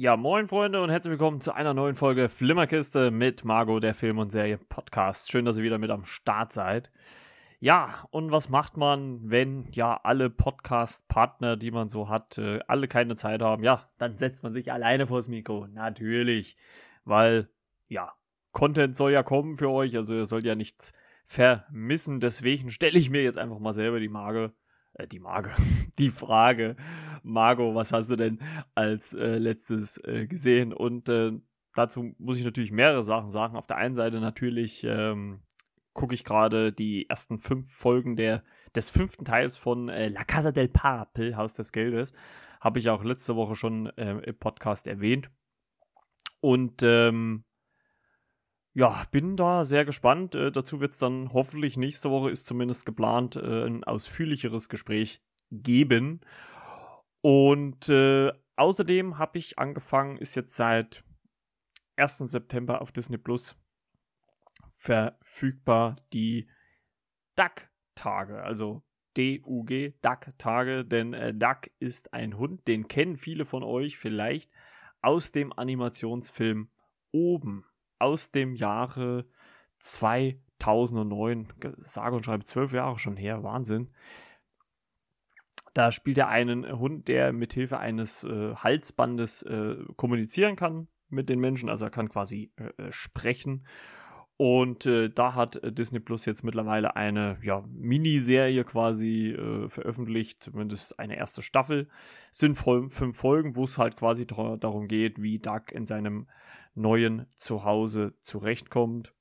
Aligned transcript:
Ja, 0.00 0.16
moin 0.16 0.46
Freunde 0.46 0.80
und 0.80 0.90
herzlich 0.90 1.10
willkommen 1.10 1.40
zu 1.40 1.52
einer 1.52 1.74
neuen 1.74 1.96
Folge 1.96 2.28
Flimmerkiste 2.28 3.10
mit 3.10 3.44
Margot, 3.44 3.82
der 3.82 3.94
Film- 3.94 4.18
und 4.18 4.30
Serie-Podcast. 4.30 5.28
Schön, 5.28 5.44
dass 5.44 5.58
ihr 5.58 5.64
wieder 5.64 5.78
mit 5.78 5.90
am 5.90 6.04
Start 6.04 6.52
seid. 6.52 6.92
Ja, 7.58 8.06
und 8.12 8.30
was 8.30 8.48
macht 8.48 8.76
man, 8.76 9.28
wenn 9.28 9.66
ja 9.72 9.98
alle 10.04 10.30
Podcast-Partner, 10.30 11.56
die 11.56 11.72
man 11.72 11.88
so 11.88 12.08
hat, 12.08 12.38
äh, 12.38 12.60
alle 12.68 12.86
keine 12.86 13.16
Zeit 13.16 13.42
haben? 13.42 13.64
Ja, 13.64 13.90
dann 13.98 14.14
setzt 14.14 14.44
man 14.44 14.52
sich 14.52 14.70
alleine 14.70 15.08
vors 15.08 15.26
Mikro. 15.26 15.66
Natürlich. 15.66 16.56
Weil, 17.04 17.48
ja, 17.88 18.12
Content 18.52 18.94
soll 18.94 19.10
ja 19.10 19.24
kommen 19.24 19.56
für 19.56 19.68
euch, 19.68 19.96
also 19.96 20.14
ihr 20.14 20.26
sollt 20.26 20.44
ja 20.44 20.54
nichts 20.54 20.92
vermissen. 21.26 22.20
Deswegen 22.20 22.70
stelle 22.70 23.00
ich 23.00 23.10
mir 23.10 23.24
jetzt 23.24 23.36
einfach 23.36 23.58
mal 23.58 23.72
selber 23.72 23.98
die 23.98 24.08
Marge 24.08 24.52
äh, 24.98 25.06
die 25.06 25.20
Marge, 25.20 25.50
die 25.98 26.10
Frage, 26.10 26.76
Margot, 27.22 27.74
was 27.74 27.92
hast 27.92 28.10
du 28.10 28.16
denn 28.16 28.40
als 28.74 29.14
äh, 29.14 29.38
letztes 29.38 29.98
äh, 30.04 30.26
gesehen? 30.26 30.72
Und 30.72 31.08
äh, 31.08 31.32
dazu 31.74 32.14
muss 32.18 32.38
ich 32.38 32.44
natürlich 32.44 32.72
mehrere 32.72 33.02
Sachen 33.02 33.28
sagen. 33.28 33.56
Auf 33.56 33.66
der 33.66 33.76
einen 33.76 33.94
Seite 33.94 34.20
natürlich 34.20 34.84
ähm, 34.84 35.40
gucke 35.94 36.14
ich 36.14 36.24
gerade 36.24 36.72
die 36.72 37.08
ersten 37.08 37.38
fünf 37.38 37.72
Folgen 37.72 38.16
der, 38.16 38.42
des 38.74 38.90
fünften 38.90 39.24
Teils 39.24 39.56
von 39.56 39.88
äh, 39.88 40.08
La 40.08 40.24
Casa 40.24 40.52
del 40.52 40.68
Papel, 40.68 41.36
Haus 41.36 41.54
des 41.54 41.72
Geldes. 41.72 42.12
Habe 42.60 42.78
ich 42.78 42.90
auch 42.90 43.04
letzte 43.04 43.36
Woche 43.36 43.54
schon 43.54 43.86
äh, 43.96 44.18
im 44.18 44.38
Podcast 44.38 44.86
erwähnt. 44.86 45.30
Und 46.40 46.82
ähm, 46.82 47.44
ja, 48.78 49.04
bin 49.10 49.36
da 49.36 49.64
sehr 49.64 49.84
gespannt. 49.84 50.36
Äh, 50.36 50.52
dazu 50.52 50.78
wird 50.80 50.92
es 50.92 50.98
dann 50.98 51.32
hoffentlich 51.32 51.76
nächste 51.76 52.10
Woche, 52.10 52.30
ist 52.30 52.46
zumindest 52.46 52.86
geplant, 52.86 53.34
äh, 53.34 53.66
ein 53.66 53.82
ausführlicheres 53.82 54.68
Gespräch 54.68 55.20
geben. 55.50 56.20
Und 57.20 57.88
äh, 57.88 58.30
außerdem 58.54 59.18
habe 59.18 59.36
ich 59.38 59.58
angefangen, 59.58 60.16
ist 60.16 60.36
jetzt 60.36 60.54
seit 60.54 61.02
1. 61.96 62.18
September 62.18 62.80
auf 62.80 62.92
Disney 62.92 63.18
Plus 63.18 63.56
verfügbar 64.74 65.96
die 66.12 66.48
Duck-Tage, 67.34 68.44
also 68.44 68.84
D-U-G, 69.16 69.94
Duck-Tage, 70.02 70.84
denn 70.84 71.14
äh, 71.14 71.34
Duck 71.34 71.68
ist 71.80 72.14
ein 72.14 72.38
Hund, 72.38 72.68
den 72.68 72.86
kennen 72.86 73.16
viele 73.16 73.44
von 73.44 73.64
euch 73.64 73.98
vielleicht 73.98 74.52
aus 75.00 75.32
dem 75.32 75.52
Animationsfilm 75.52 76.70
Oben 77.10 77.64
aus 77.98 78.30
dem 78.30 78.54
Jahre 78.54 79.26
2009, 79.80 81.48
sage 81.78 82.16
und 82.16 82.24
schreibe 82.24 82.44
zwölf 82.44 82.72
Jahre 82.72 82.98
schon 82.98 83.16
her, 83.16 83.42
Wahnsinn. 83.42 83.90
Da 85.74 85.92
spielt 85.92 86.18
er 86.18 86.28
einen 86.28 86.78
Hund, 86.78 87.08
der 87.08 87.32
mithilfe 87.32 87.78
eines 87.78 88.24
äh, 88.24 88.54
Halsbandes 88.56 89.42
äh, 89.42 89.76
kommunizieren 89.96 90.56
kann 90.56 90.88
mit 91.08 91.28
den 91.28 91.38
Menschen, 91.38 91.68
also 91.68 91.84
er 91.84 91.90
kann 91.90 92.08
quasi 92.08 92.52
äh, 92.56 92.82
äh 92.82 92.92
sprechen. 92.92 93.64
Und 94.36 94.86
äh, 94.86 95.10
da 95.10 95.34
hat 95.34 95.60
Disney 95.64 95.98
Plus 95.98 96.24
jetzt 96.24 96.44
mittlerweile 96.44 96.94
eine 96.94 97.38
ja, 97.42 97.64
Miniserie 97.68 98.62
quasi 98.62 99.30
äh, 99.32 99.68
veröffentlicht, 99.68 100.44
zumindest 100.44 100.98
eine 101.00 101.16
erste 101.16 101.42
Staffel. 101.42 101.88
Es 102.30 102.38
sind 102.38 102.54
fünf 102.54 103.16
Folgen, 103.16 103.56
wo 103.56 103.64
es 103.64 103.78
halt 103.78 103.96
quasi 103.96 104.28
darum 104.28 104.86
geht, 104.86 105.20
wie 105.20 105.40
Doug 105.40 105.72
in 105.72 105.86
seinem 105.86 106.28
neuen 106.78 107.26
Zuhause 107.36 108.14
zurechtkommt 108.20 109.14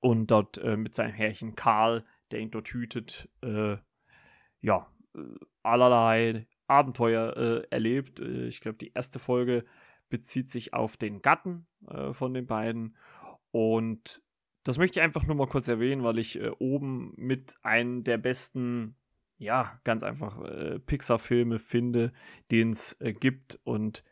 und 0.00 0.30
dort 0.30 0.58
äh, 0.58 0.76
mit 0.76 0.94
seinem 0.94 1.14
Herrchen 1.14 1.54
Karl, 1.54 2.04
der 2.30 2.40
ihn 2.40 2.50
dort 2.50 2.68
hütet, 2.68 3.28
äh, 3.42 3.76
ja, 4.60 4.86
äh, 5.14 5.20
allerlei 5.62 6.46
Abenteuer 6.66 7.36
äh, 7.36 7.66
erlebt. 7.70 8.20
Äh, 8.20 8.46
ich 8.46 8.60
glaube, 8.60 8.78
die 8.78 8.92
erste 8.94 9.18
Folge 9.18 9.64
bezieht 10.08 10.50
sich 10.50 10.74
auf 10.74 10.96
den 10.96 11.22
Gatten 11.22 11.66
äh, 11.88 12.12
von 12.12 12.34
den 12.34 12.46
beiden 12.46 12.96
und 13.50 14.22
das 14.64 14.78
möchte 14.78 15.00
ich 15.00 15.04
einfach 15.04 15.26
nur 15.26 15.34
mal 15.34 15.48
kurz 15.48 15.66
erwähnen, 15.66 16.04
weil 16.04 16.18
ich 16.20 16.40
oben 16.60 17.14
mit 17.16 17.56
einem 17.62 18.04
der 18.04 18.16
besten 18.16 18.94
ja, 19.42 19.80
ganz 19.82 20.04
einfach 20.04 20.40
äh, 20.44 20.78
Pixar-Filme 20.78 21.58
finde, 21.58 22.12
den 22.50 22.70
es 22.70 22.96
äh, 23.00 23.12
gibt. 23.12 23.58
Und 23.64 24.04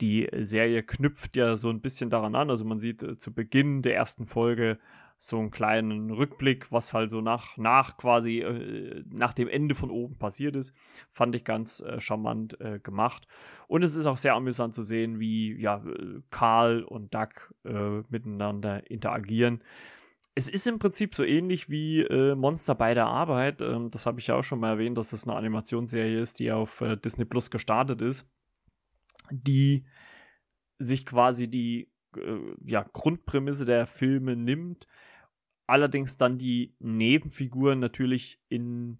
die 0.00 0.28
Serie 0.40 0.82
knüpft 0.82 1.36
ja 1.36 1.56
so 1.56 1.70
ein 1.70 1.80
bisschen 1.80 2.10
daran 2.10 2.34
an. 2.34 2.50
Also 2.50 2.64
man 2.64 2.78
sieht 2.78 3.02
äh, 3.02 3.16
zu 3.16 3.32
Beginn 3.32 3.82
der 3.82 3.94
ersten 3.94 4.26
Folge 4.26 4.78
so 5.18 5.38
einen 5.38 5.50
kleinen 5.50 6.10
Rückblick, 6.10 6.70
was 6.70 6.92
halt 6.92 7.08
so 7.08 7.20
nach, 7.20 7.56
nach 7.56 7.96
quasi, 7.96 8.40
äh, 8.40 9.04
nach 9.08 9.32
dem 9.32 9.48
Ende 9.48 9.74
von 9.74 9.90
oben 9.90 10.18
passiert 10.18 10.56
ist. 10.56 10.74
Fand 11.10 11.34
ich 11.34 11.44
ganz 11.44 11.80
äh, 11.80 12.00
charmant 12.00 12.60
äh, 12.60 12.80
gemacht. 12.80 13.26
Und 13.68 13.84
es 13.84 13.94
ist 13.94 14.06
auch 14.06 14.16
sehr 14.16 14.34
amüsant 14.34 14.74
zu 14.74 14.82
sehen, 14.82 15.20
wie 15.20 15.58
ja, 15.60 15.76
äh, 15.76 16.20
Karl 16.30 16.82
und 16.82 17.14
Doug 17.14 17.54
äh, 17.64 18.02
miteinander 18.08 18.90
interagieren. 18.90 19.62
Es 20.34 20.48
ist 20.48 20.66
im 20.66 20.80
Prinzip 20.80 21.14
so 21.14 21.22
ähnlich 21.22 21.70
wie 21.70 22.00
äh, 22.00 22.34
Monster 22.34 22.74
bei 22.74 22.92
der 22.92 23.06
Arbeit. 23.06 23.62
Ähm, 23.62 23.90
das 23.92 24.06
habe 24.06 24.18
ich 24.18 24.26
ja 24.26 24.34
auch 24.34 24.42
schon 24.42 24.58
mal 24.58 24.70
erwähnt, 24.70 24.98
dass 24.98 25.12
es 25.12 25.28
eine 25.28 25.36
Animationsserie 25.36 26.20
ist, 26.20 26.40
die 26.40 26.50
auf 26.50 26.82
Disney 27.04 27.24
Plus 27.24 27.50
gestartet 27.50 28.02
ist 28.02 28.28
die 29.30 29.86
sich 30.78 31.06
quasi 31.06 31.48
die 31.48 31.90
äh, 32.16 32.54
ja, 32.64 32.84
Grundprämisse 32.92 33.64
der 33.64 33.86
Filme 33.86 34.36
nimmt, 34.36 34.86
allerdings 35.66 36.16
dann 36.16 36.38
die 36.38 36.74
Nebenfiguren 36.78 37.78
natürlich 37.78 38.40
in 38.48 38.98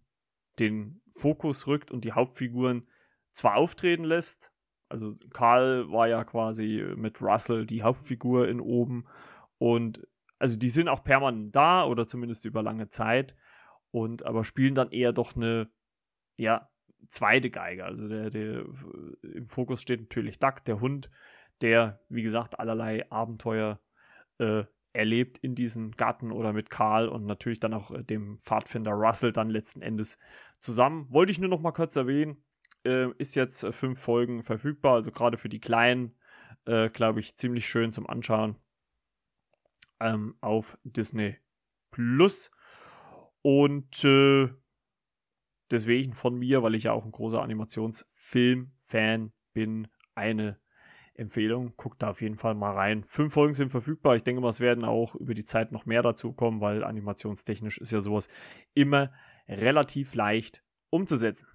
den 0.58 1.02
Fokus 1.16 1.66
rückt 1.66 1.90
und 1.90 2.04
die 2.04 2.12
Hauptfiguren 2.12 2.88
zwar 3.32 3.56
auftreten 3.56 4.04
lässt, 4.04 4.54
also 4.88 5.14
Karl 5.30 5.90
war 5.90 6.08
ja 6.08 6.24
quasi 6.24 6.84
mit 6.96 7.20
Russell 7.20 7.66
die 7.66 7.82
Hauptfigur 7.82 8.48
in 8.48 8.60
oben 8.60 9.06
und 9.58 10.06
also 10.38 10.56
die 10.56 10.70
sind 10.70 10.88
auch 10.88 11.02
permanent 11.04 11.56
da 11.56 11.84
oder 11.84 12.06
zumindest 12.06 12.44
über 12.44 12.62
lange 12.62 12.88
Zeit 12.88 13.34
und 13.91 14.24
aber 14.24 14.44
spielen 14.44 14.74
dann 14.74 14.91
eher 14.91 15.12
doch 15.12 15.34
eine 15.34 15.70
ja 16.38 16.70
zweite 17.09 17.50
Geige. 17.50 17.84
Also 17.84 18.09
der, 18.09 18.31
der 18.31 18.65
im 19.22 19.47
Fokus 19.47 19.82
steht 19.82 20.00
natürlich 20.00 20.38
Duck, 20.38 20.65
der 20.65 20.81
Hund, 20.81 21.10
der, 21.60 22.00
wie 22.09 22.22
gesagt, 22.22 22.59
allerlei 22.59 23.10
Abenteuer 23.10 23.81
äh, 24.38 24.65
erlebt 24.92 25.38
in 25.38 25.54
diesem 25.54 25.91
Garten 25.92 26.32
oder 26.32 26.53
mit 26.53 26.70
Karl 26.70 27.09
und 27.09 27.26
natürlich 27.26 27.60
dann 27.60 27.75
auch 27.75 27.91
äh, 27.91 28.03
dem 28.03 28.38
Pfadfinder 28.38 28.92
Russell 28.92 29.32
dann 29.32 29.50
letzten 29.50 29.82
Endes 29.82 30.19
zusammen. 30.60 31.06
Wollte 31.10 31.32
ich 31.32 31.38
nur 31.38 31.50
noch 31.50 31.60
mal 31.60 31.72
kurz 31.72 31.97
erwähnen, 31.97 32.42
äh, 32.84 33.09
ist 33.19 33.34
jetzt 33.34 33.62
äh, 33.65 33.72
fünf 33.72 34.00
Folgen 34.00 34.42
verfügbar, 34.42 34.94
also 34.94 35.10
gerade 35.10 35.36
für 35.36 35.48
die 35.48 35.60
Kleinen, 35.60 36.16
äh, 36.66 36.88
glaube 36.91 37.21
ich, 37.21 37.36
ziemlich 37.36 37.66
schön 37.66 37.92
zum 37.92 38.06
Anschauen 38.06 38.56
ähm, 40.00 40.36
auf 40.41 40.78
Disney 40.84 41.36
Plus. 41.91 42.50
Und 43.42 44.04
äh, 44.04 44.48
deswegen 45.70 46.12
von 46.12 46.36
mir, 46.36 46.62
weil 46.62 46.75
ich 46.75 46.84
ja 46.84 46.92
auch 46.92 47.04
ein 47.04 47.12
großer 47.12 47.42
Animationsfilm-Fan 47.42 49.32
bin, 49.52 49.88
eine 50.14 50.58
Empfehlung. 51.14 51.75
Guckt 51.76 52.02
da 52.02 52.10
auf 52.10 52.20
jeden 52.20 52.36
Fall 52.36 52.54
mal 52.54 52.72
rein. 52.72 53.04
Fünf 53.04 53.34
Folgen 53.34 53.54
sind 53.54 53.70
verfügbar. 53.70 54.16
Ich 54.16 54.22
denke 54.22 54.41
mal, 54.41 54.48
es 54.48 54.60
werden 54.60 54.84
auch 54.84 55.14
über 55.14 55.34
die 55.34 55.44
Zeit 55.44 55.72
noch 55.72 55.86
mehr 55.86 56.03
dazu 56.03 56.32
kommen, 56.32 56.60
weil 56.60 56.84
animationstechnisch 56.84 57.78
ist 57.78 57.92
ja 57.92 58.00
sowas 58.00 58.28
immer 58.74 59.12
relativ 59.48 60.14
leicht 60.14 60.62
umzusetzen. 60.91 61.48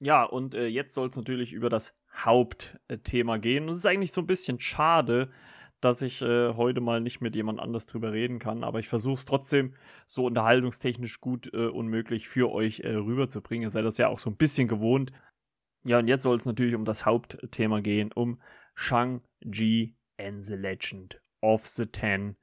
Ja, 0.00 0.24
und 0.24 0.54
äh, 0.54 0.66
jetzt 0.66 0.94
soll 0.94 1.08
es 1.08 1.16
natürlich 1.16 1.52
über 1.52 1.70
das 1.70 1.98
Hauptthema 2.14 3.38
gehen. 3.38 3.64
Und 3.64 3.70
es 3.70 3.78
ist 3.78 3.86
eigentlich 3.86 4.12
so 4.12 4.20
ein 4.20 4.26
bisschen 4.26 4.60
schade, 4.60 5.30
dass 5.80 6.02
ich 6.02 6.22
äh, 6.22 6.54
heute 6.54 6.80
mal 6.80 7.00
nicht 7.00 7.20
mit 7.20 7.36
jemand 7.36 7.60
anders 7.60 7.86
drüber 7.86 8.12
reden 8.12 8.38
kann, 8.38 8.64
aber 8.64 8.78
ich 8.78 8.88
versuche 8.88 9.14
es 9.14 9.24
trotzdem 9.24 9.74
so 10.06 10.24
unterhaltungstechnisch 10.24 11.20
gut 11.20 11.52
äh, 11.52 11.66
und 11.68 11.88
möglich 11.88 12.28
für 12.28 12.50
euch 12.50 12.80
äh, 12.80 12.94
rüberzubringen. 12.94 13.64
Ihr 13.64 13.70
seid 13.70 13.84
das 13.84 13.98
ja 13.98 14.08
auch 14.08 14.18
so 14.18 14.30
ein 14.30 14.36
bisschen 14.36 14.68
gewohnt. 14.68 15.12
Ja, 15.84 15.98
und 15.98 16.08
jetzt 16.08 16.22
soll 16.22 16.36
es 16.36 16.46
natürlich 16.46 16.74
um 16.74 16.84
das 16.84 17.06
Hauptthema 17.06 17.80
gehen, 17.80 18.10
um 18.12 18.40
Shang-Chi 18.74 19.94
and 20.18 20.44
the 20.44 20.54
Legend 20.54 21.20
of 21.40 21.66
the 21.66 21.86
Ten 21.86 22.36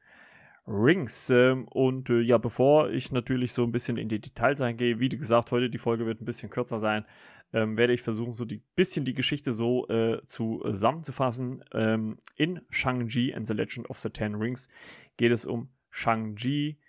Rings. 0.68 1.30
Ähm, 1.30 1.68
und 1.68 2.10
äh, 2.10 2.22
ja, 2.22 2.38
bevor 2.38 2.90
ich 2.90 3.12
natürlich 3.12 3.54
so 3.54 3.64
ein 3.64 3.72
bisschen 3.72 3.98
in 3.98 4.10
die 4.10 4.20
Details 4.20 4.62
eingehe, 4.62 5.00
wie 5.00 5.10
gesagt, 5.10 5.52
heute 5.52 5.70
die 5.70 5.78
Folge 5.78 6.06
wird 6.06 6.22
ein 6.22 6.26
bisschen 6.26 6.50
kürzer 6.50 6.80
sein, 6.80 7.06
ähm, 7.52 7.78
werde 7.78 7.94
ich 7.94 8.02
versuchen, 8.02 8.34
so 8.34 8.46
ein 8.46 8.64
bisschen 8.76 9.06
die 9.06 9.14
Geschichte 9.14 9.54
so 9.54 9.88
äh, 9.90 10.22
zusammenzufassen. 10.26 11.64
Ähm, 11.74 12.18
in 12.36 12.62
Shang-Chi 12.70 13.34
and 13.34 13.46
the 13.46 13.54
Legend 13.54 13.90
of 13.90 14.00
the 14.00 14.10
Ten 14.10 14.36
Rings 14.36 14.70
geht 15.18 15.32
es 15.32 15.46
um 15.46 15.70
Shang-Chi, 15.92 16.80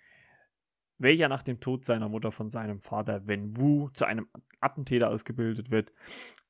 welcher 0.97 1.27
nach 1.27 1.43
dem 1.43 1.59
Tod 1.59 1.85
seiner 1.85 2.09
Mutter 2.09 2.31
von 2.31 2.49
seinem 2.49 2.79
Vater 2.79 3.27
Wen 3.27 3.57
Wu 3.57 3.89
zu 3.89 4.05
einem 4.05 4.27
Attentäter 4.61 5.09
ausgebildet 5.09 5.69
wird. 5.69 5.91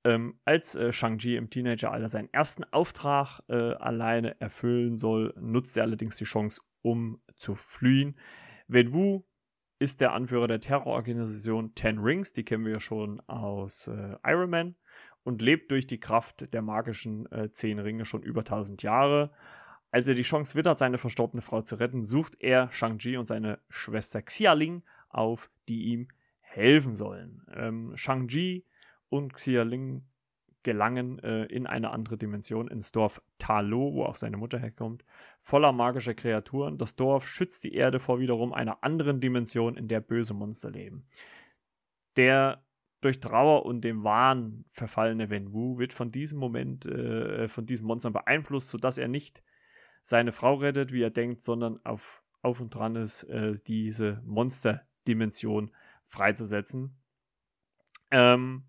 Ähm, 0.03 0.39
als 0.45 0.75
äh, 0.75 0.93
Shang-Chi 0.93 1.35
im 1.35 1.49
Teenageralter 1.49 2.07
seinen 2.07 2.31
ersten 2.31 2.63
Auftrag 2.65 3.41
äh, 3.47 3.55
alleine 3.55 4.39
erfüllen 4.39 4.97
soll, 4.97 5.33
nutzt 5.41 5.75
er 5.75 5.83
allerdings 5.83 6.15
die 6.17 6.25
Chance, 6.25 6.61
um 6.85 7.19
zu 7.35 7.55
fliehen. 7.55 8.15
Wen 8.67 8.93
Wu 8.93 9.23
ist 9.79 10.01
der 10.01 10.13
Anführer 10.13 10.47
der 10.47 10.59
Terrororganisation 10.59 11.73
Ten 11.73 11.97
Rings, 11.97 12.31
die 12.31 12.45
kennen 12.45 12.63
wir 12.63 12.73
ja 12.73 12.79
schon 12.79 13.19
aus 13.21 13.87
äh, 13.87 14.15
Iron 14.23 14.51
Man. 14.51 14.75
und 15.23 15.41
lebt 15.41 15.71
durch 15.71 15.87
die 15.87 15.99
Kraft 15.99 16.53
der 16.53 16.61
magischen 16.61 17.29
äh, 17.31 17.49
zehn 17.49 17.79
Ringe 17.79 18.05
schon 18.05 18.21
über 18.21 18.41
1000 18.41 18.83
Jahre. 18.83 19.31
Als 19.89 20.07
er 20.07 20.13
die 20.13 20.21
Chance 20.21 20.53
wittert, 20.53 20.77
seine 20.77 20.99
verstorbene 20.99 21.41
Frau 21.41 21.63
zu 21.63 21.77
retten, 21.77 22.03
sucht 22.03 22.35
er 22.39 22.71
Shang-Chi 22.71 23.17
und 23.17 23.25
seine 23.25 23.59
Schwester 23.69 24.21
Xialing 24.21 24.83
auf, 25.09 25.49
die 25.67 25.85
ihm 25.85 26.07
helfen 26.39 26.95
sollen. 26.95 27.41
Ähm, 27.51 27.93
Shang-Chi 27.95 28.63
und 29.09 29.33
Xialing 29.33 30.05
gelangen 30.65 31.19
äh, 31.19 31.45
in 31.45 31.67
eine 31.67 31.91
andere 31.91 32.17
Dimension, 32.17 32.67
ins 32.67 32.91
Dorf 32.91 33.21
Talo, 33.37 33.93
wo 33.93 34.03
auch 34.03 34.15
seine 34.15 34.35
Mutter 34.35 34.57
herkommt, 34.57 35.05
voller 35.39 35.71
magischer 35.71 36.15
Kreaturen. 36.15 36.77
Das 36.77 36.95
Dorf 36.95 37.27
schützt 37.27 37.63
die 37.63 37.75
Erde 37.75 37.99
vor 37.99 38.19
wiederum 38.19 38.51
einer 38.51 38.83
anderen 38.83 39.21
Dimension, 39.21 39.77
in 39.77 39.87
der 39.87 40.01
böse 40.01 40.33
Monster 40.33 40.71
leben. 40.71 41.07
Der 42.17 42.63
durch 43.01 43.19
Trauer 43.19 43.65
und 43.65 43.81
dem 43.81 44.03
Wahn 44.03 44.65
verfallene 44.71 45.29
Wenwu 45.29 45.77
wird 45.77 45.93
von 45.93 46.11
diesem 46.11 46.39
Moment, 46.39 46.87
äh, 46.87 47.47
von 47.47 47.67
diesen 47.67 47.85
Monstern 47.85 48.13
beeinflusst, 48.13 48.69
sodass 48.69 48.97
er 48.97 49.07
nicht 49.07 49.43
seine 50.01 50.31
Frau 50.31 50.55
rettet, 50.55 50.91
wie 50.91 51.03
er 51.03 51.11
denkt, 51.11 51.41
sondern 51.41 51.79
auf, 51.85 52.23
auf 52.41 52.59
und 52.59 52.73
dran 52.73 52.95
ist, 52.95 53.23
äh, 53.25 53.53
diese 53.67 54.23
Monsterdimension 54.25 55.71
freizusetzen. 56.05 56.97
Ähm, 58.09 58.63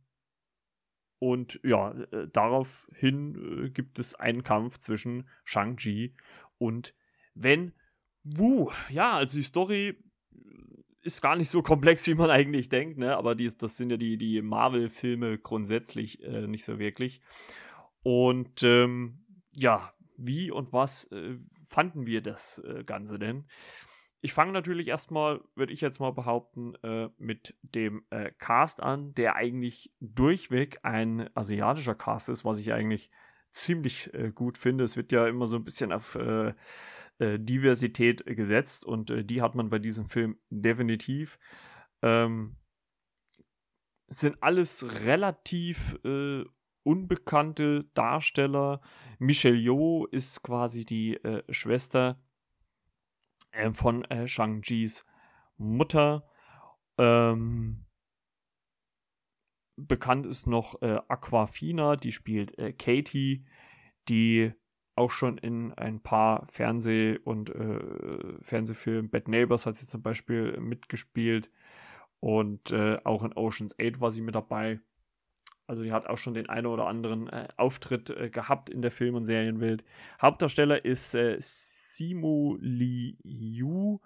und 1.19 1.61
ja, 1.63 1.93
äh, 1.93 2.29
daraufhin 2.33 3.67
äh, 3.67 3.71
gibt 3.71 3.99
es 3.99 4.15
einen 4.15 4.43
Kampf 4.43 4.79
zwischen 4.79 5.29
Shang-Chi 5.45 6.15
und 6.59 6.95
Wen 7.35 7.73
Wu. 8.25 8.71
Ja, 8.91 9.15
also 9.15 9.39
die 9.39 9.45
Story 9.45 9.97
ist 11.03 11.23
gar 11.23 11.37
nicht 11.37 11.49
so 11.49 11.63
komplex, 11.63 12.07
wie 12.07 12.15
man 12.15 12.31
eigentlich 12.31 12.69
denkt, 12.69 12.99
ne? 12.99 13.17
aber 13.17 13.35
die, 13.35 13.51
das 13.57 13.77
sind 13.77 13.91
ja 13.91 13.97
die, 13.97 14.19
die 14.19 14.43
Marvel-Filme 14.43 15.39
grundsätzlich 15.39 16.23
äh, 16.23 16.47
nicht 16.47 16.65
so 16.65 16.79
wirklich. 16.79 17.21
Und 18.03 18.63
ähm, 18.63 19.25
ja, 19.55 19.93
wie 20.17 20.51
und 20.51 20.73
was 20.73 21.11
äh, 21.13 21.39
fanden 21.69 22.07
wir 22.07 22.21
das 22.23 22.59
äh, 22.59 22.85
Ganze 22.85 23.19
denn? 23.19 23.47
Ich 24.21 24.33
fange 24.33 24.53
natürlich 24.53 24.89
erstmal, 24.89 25.43
würde 25.55 25.73
ich 25.73 25.81
jetzt 25.81 26.01
mal 26.01 26.13
behaupten, 26.13 26.75
äh, 26.83 27.09
mit 27.19 27.55
dem 27.63 28.05
äh, 28.11 28.33
Cast 28.39 28.83
an, 28.83 29.15
der 29.15 29.37
eigentlich 29.37 29.93
durchweg 30.01 30.81
ein 30.83 31.31
asiatischer 31.37 31.95
Cast 31.95 32.29
ist, 32.29 32.45
was 32.45 32.59
ich 32.59 32.73
eigentlich 32.73 33.11
ziemlich 33.57 34.13
äh, 34.15 34.33
gut 34.33 34.59
finde. 34.59 34.85
Es 34.85 34.97
wird 34.97 35.13
ja 35.13 35.27
immer 35.27 35.47
so 35.47 35.57
ein 35.57 35.65
bisschen 35.65 35.93
auf 35.93 36.15
äh, 36.15 36.53
äh, 37.19 37.39
Diversität 37.39 38.25
gesetzt 38.27 38.85
und 38.85 39.11
äh, 39.11 39.25
die 39.25 39.43
hat 39.43 39.55
man 39.55 39.71
bei 39.71 39.79
diesem 39.79 40.07
Film 40.07 40.39
definitiv. 40.51 41.39
Ähm, 42.03 42.57
sind 44.09 44.41
alles 44.41 45.05
relativ 45.05 45.99
unbekannte 46.85 47.91
Darsteller. 47.95 48.81
Michelle 49.19 49.57
Yeoh 49.57 50.07
ist 50.07 50.45
quasi 50.45 50.85
die 50.85 51.19
Schwester 51.51 52.23
äh, 53.57 53.73
von 53.73 54.05
äh, 54.05 54.29
Shang-Chis 54.29 55.07
Mutter. 55.57 56.29
Ähm, 56.99 57.85
bekannt 59.77 60.27
ist 60.27 60.47
noch 60.47 60.81
äh, 60.83 60.99
Aquafina, 61.09 61.97
die 61.97 62.13
spielt 62.13 62.59
äh, 62.59 62.73
Katie, 62.73 63.45
die 64.09 64.53
auch 64.95 65.11
schon 65.11 65.37
in 65.37 65.75
ein 65.75 66.01
paar 66.01 66.47
Fernseh- 66.49 67.19
und 67.19 67.51
äh, 67.51 68.43
Fernsehfilmen, 68.43 69.11
Bad 69.11 69.29
Neighbors 69.29 69.67
hat 69.67 69.77
sie 69.77 69.87
zum 69.87 70.03
Beispiel 70.03 70.59
mitgespielt 70.59 71.51
und 72.21 72.71
äh, 72.71 72.97
auch 73.05 73.23
in 73.23 73.35
Ocean's 73.35 73.77
8 73.79 74.01
war 74.01 74.11
sie 74.11 74.23
mit 74.23 74.35
dabei. 74.35 74.81
Also 75.67 75.83
die 75.83 75.93
hat 75.93 76.07
auch 76.07 76.19
schon 76.19 76.35
den 76.35 76.49
einen 76.49 76.67
oder 76.67 76.87
anderen 76.87 77.29
äh, 77.29 77.49
Auftritt 77.57 78.11
äh, 78.11 78.31
gehabt 78.31 78.71
in 78.71 78.83
der 78.83 78.91
Film- 78.91 79.17
und 79.17 79.25
Serienwelt. 79.25 79.85
Hauptdarsteller 80.23 80.85
ist 80.85 81.15
äh, 81.15 81.37
Simu 81.41 82.57
Liu. 82.61 83.97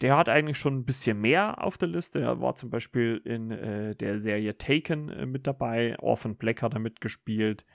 Der 0.00 0.16
hat 0.16 0.28
eigentlich 0.28 0.58
schon 0.58 0.78
ein 0.78 0.84
bisschen 0.84 1.20
mehr 1.20 1.62
auf 1.62 1.76
der 1.76 1.88
Liste. 1.88 2.20
Er 2.20 2.40
war 2.40 2.54
zum 2.54 2.70
Beispiel 2.70 3.20
in 3.24 3.50
äh, 3.50 3.96
der 3.96 4.18
Serie 4.18 4.56
Taken 4.56 5.08
äh, 5.08 5.26
mit 5.26 5.46
dabei. 5.46 5.98
Orphan 5.98 6.36
Black 6.36 6.62
hat 6.62 6.74
er 6.74 6.80
mitgespielt. 6.80 7.66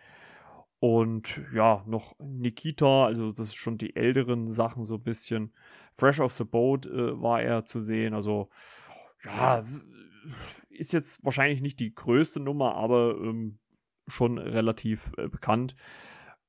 Und 0.80 1.42
ja, 1.54 1.84
noch 1.86 2.16
Nikita, 2.20 3.06
also 3.06 3.32
das 3.32 3.48
ist 3.48 3.56
schon 3.56 3.78
die 3.78 3.96
älteren 3.96 4.48
Sachen 4.48 4.84
so 4.84 4.96
ein 4.96 5.04
bisschen. 5.04 5.54
Fresh 5.96 6.20
off 6.20 6.34
the 6.34 6.44
Boat 6.44 6.86
äh, 6.88 7.22
war 7.22 7.42
er 7.42 7.64
zu 7.66 7.80
sehen. 7.80 8.14
Also 8.14 8.50
ja, 9.24 9.64
ist 10.70 10.94
jetzt 10.94 11.24
wahrscheinlich 11.24 11.62
nicht 11.62 11.80
die 11.80 11.94
größte 11.94 12.40
Nummer, 12.40 12.76
aber 12.76 13.18
ähm, 13.20 13.60
schon 14.08 14.38
relativ 14.38 15.12
äh, 15.18 15.28
bekannt. 15.28 15.76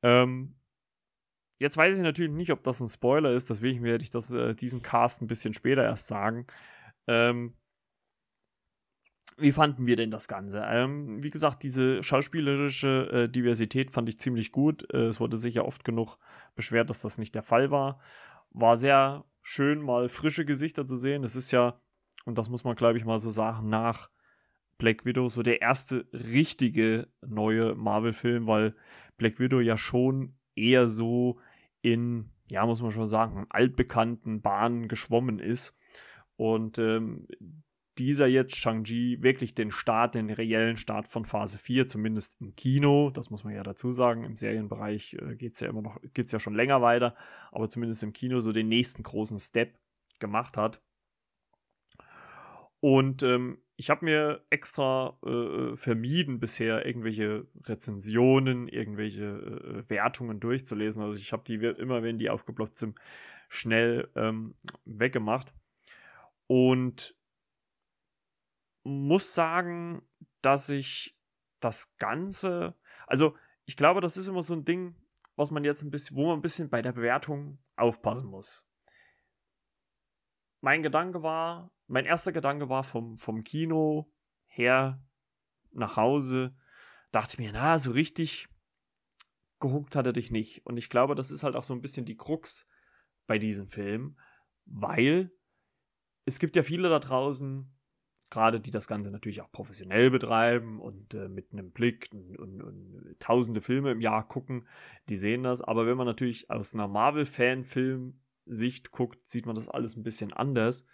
Ähm, 0.03 0.56
jetzt 1.59 1.76
weiß 1.76 1.97
ich 1.97 2.03
natürlich 2.03 2.32
nicht, 2.32 2.50
ob 2.50 2.62
das 2.62 2.81
ein 2.81 2.88
Spoiler 2.88 3.32
ist, 3.32 3.50
deswegen 3.50 3.82
werde 3.82 4.05
ich 4.05 4.11
das, 4.11 4.31
äh, 4.32 4.55
diesen 4.55 4.82
Cast 4.82 5.23
ein 5.23 5.26
bisschen 5.26 5.55
später 5.55 5.82
erst 5.82 6.09
sagen. 6.09 6.47
Ähm, 7.06 7.55
wie 9.37 9.53
fanden 9.53 9.87
wir 9.87 9.97
denn 9.97 10.11
das 10.11 10.29
Ganze? 10.29 10.62
Ähm, 10.65 11.23
wie 11.23 11.31
gesagt, 11.31 11.62
diese 11.65 12.03
schauspielerische 12.03 13.11
äh, 13.12 13.29
Diversität 13.29 13.91
fand 13.91 14.09
ich 14.09 14.21
ziemlich 14.21 14.53
gut. 14.53 14.87
Äh, 14.93 15.06
es 15.06 15.19
wurde 15.19 15.37
sicher 15.37 15.65
oft 15.65 15.85
genug 15.85 16.19
beschwert, 16.55 16.88
dass 16.88 17.00
das 17.00 17.19
nicht 17.19 17.35
der 17.35 17.43
Fall 17.43 17.71
war. 17.71 18.00
War 18.50 18.76
sehr 18.76 19.25
schön, 19.43 19.82
mal 19.82 20.09
frische 20.09 20.44
Gesichter 20.44 20.87
zu 20.87 20.97
sehen. 20.97 21.25
Es 21.25 21.35
ist 21.35 21.50
ja 21.50 21.81
und 22.25 22.38
das 22.38 22.49
muss 22.49 22.65
man, 22.65 22.76
glaube 22.76 22.99
ich, 22.99 23.05
mal 23.05 23.19
so 23.19 23.31
sagen, 23.31 23.69
nach 23.69 24.11
Black 24.79 25.05
Widow 25.05 25.29
so 25.29 25.43
der 25.43 25.62
erste 25.62 26.06
richtige 26.12 27.09
neue 27.25 27.75
Marvel-Film, 27.75 28.47
weil 28.47 28.75
Black 29.17 29.38
Widow 29.38 29.61
ja 29.61 29.76
schon 29.76 30.35
eher 30.56 30.88
so 30.88 31.38
in, 31.82 32.31
ja, 32.50 32.67
muss 32.67 32.82
man 32.82 32.91
schon 32.91 33.09
sagen, 33.09 33.47
altbekannten 33.50 34.43
Bahnen 34.43 34.88
geschwommen 34.88 35.38
ist. 35.38 35.76
Und 36.37 36.79
ähm, 36.79 37.29
dieser 37.99 38.26
jetzt, 38.26 38.56
Shang-Chi, 38.56 39.23
wirklich 39.23 39.55
den 39.55 39.71
Start, 39.71 40.17
den 40.17 40.31
reellen 40.31 40.76
Start 40.76 41.06
von 41.06 41.25
Phase 41.25 41.59
4, 41.59 41.87
zumindest 41.87 42.41
im 42.41 42.56
Kino, 42.56 43.11
das 43.11 43.31
muss 43.31 43.44
man 43.44 43.55
ja 43.55 43.62
dazu 43.62 43.93
sagen, 43.93 44.25
im 44.25 44.37
Serienbereich 44.37 45.15
äh, 45.15 45.37
geht 45.37 45.55
es 45.55 45.61
ja 45.61 45.69
immer 45.69 45.82
noch, 45.82 46.00
geht 46.12 46.26
es 46.26 46.32
ja 46.32 46.41
schon 46.41 46.55
länger 46.55 46.82
weiter, 46.82 47.15
aber 47.53 47.69
zumindest 47.69 48.03
im 48.03 48.12
Kino 48.12 48.41
so 48.41 48.50
den 48.50 48.69
nächsten 48.69 49.05
großen 49.05 49.38
Step 49.38 49.79
gemacht 50.19 50.56
hat. 50.56 50.81
Und 52.85 53.23
ähm, 53.23 53.62
ich 53.76 53.88
habe 53.88 54.05
mir 54.05 54.45
extra 54.50 55.19
äh, 55.25 55.75
vermieden, 55.75 56.38
bisher 56.38 56.85
irgendwelche 56.85 57.47
Rezensionen, 57.62 58.69
irgendwelche 58.69 59.25
äh, 59.25 59.88
Wertungen 59.88 60.38
durchzulesen. 60.38 61.03
Also 61.03 61.19
ich 61.19 61.33
habe 61.33 61.45
die 61.45 61.55
immer, 61.55 62.03
wenn 62.03 62.19
die 62.19 62.29
aufgeploppt 62.29 62.76
sind, 62.76 63.00
schnell 63.49 64.11
ähm, 64.17 64.55
weggemacht. 64.85 65.55
Und 66.47 67.17
muss 68.83 69.35
sagen, 69.35 70.03
dass 70.43 70.69
ich 70.69 71.19
das 71.61 71.97
Ganze, 71.97 72.75
also 73.07 73.35
ich 73.64 73.79
glaube, 73.79 74.03
das 74.03 74.19
ist 74.19 74.29
immer 74.29 74.43
so 74.43 74.53
ein 74.53 74.67
Ding, 74.67 74.95
was 75.37 75.50
man 75.50 75.64
jetzt 75.64 75.81
ein 75.81 75.91
bisschen, 75.91 76.19
wo 76.19 76.26
man 76.26 76.38
ein 76.38 76.43
bisschen 76.43 76.69
bei 76.69 76.83
der 76.83 76.93
Bewertung 76.93 77.57
aufpassen 77.76 78.29
muss. 78.29 78.69
Mein 80.61 80.83
Gedanke 80.83 81.23
war, 81.23 81.71
mein 81.87 82.07
erster 82.07 82.33
Gedanke 82.33 82.69
war 82.69 82.83
vom, 82.83 83.19
vom 83.19 83.45
Kino 83.45 84.11
her 84.47 85.03
nach 85.73 85.97
Hause, 85.97 86.57
dachte 87.11 87.41
mir, 87.41 87.50
na, 87.53 87.79
so 87.79 87.93
richtig 87.93 88.49
gehuckt 89.61 89.97
hat 89.97 90.07
er 90.07 90.12
dich 90.12 90.31
nicht. 90.31 90.64
Und 90.67 90.76
ich 90.76 90.88
glaube, 90.88 91.14
das 91.14 91.31
ist 91.31 91.43
halt 91.43 91.57
auch 91.57 91.64
so 91.64 91.75
ein 91.75 91.81
bisschen 91.81 92.07
die 92.07 92.17
Krux 92.17 92.69
bei 93.26 93.38
diesem 93.38 93.67
Film, 93.67 94.19
weil 94.67 95.33
es 96.25 96.38
gibt 96.38 96.57
ja 96.57 96.62
viele 96.62 96.88
da 96.88 96.99
draußen, 96.99 97.71
gerade 98.31 98.61
die 98.61 98.71
das 98.71 98.88
Ganze 98.88 99.11
natürlich 99.11 99.43
auch 99.43 99.53
professionell 99.53 100.11
betreiben 100.11 100.81
und 100.81 101.14
äh, 101.14 101.29
mit 101.29 101.53
einem 101.53 101.71
Blick 101.71 102.09
und, 102.12 102.38
und, 102.38 102.62
und, 102.62 103.17
tausende 103.21 103.61
Filme 103.61 103.93
im 103.93 104.00
Jahr 104.00 104.26
gucken, 104.26 104.67
die 105.09 105.17
sehen 105.17 105.45
das. 105.45 105.62
Aber 105.62 105.87
wenn 105.87 105.97
man 105.97 106.07
natürlich 106.07 106.50
aus 106.50 106.75
einer 106.75 106.88
Marvel-Fan-Film-Sicht 106.88 108.91
guckt, 108.91 109.26
sieht 109.26 109.47
man 109.47 109.55
das 109.55 109.69
alles 109.69 109.97
ein 109.97 110.03
bisschen 110.03 110.33
anders 110.33 110.85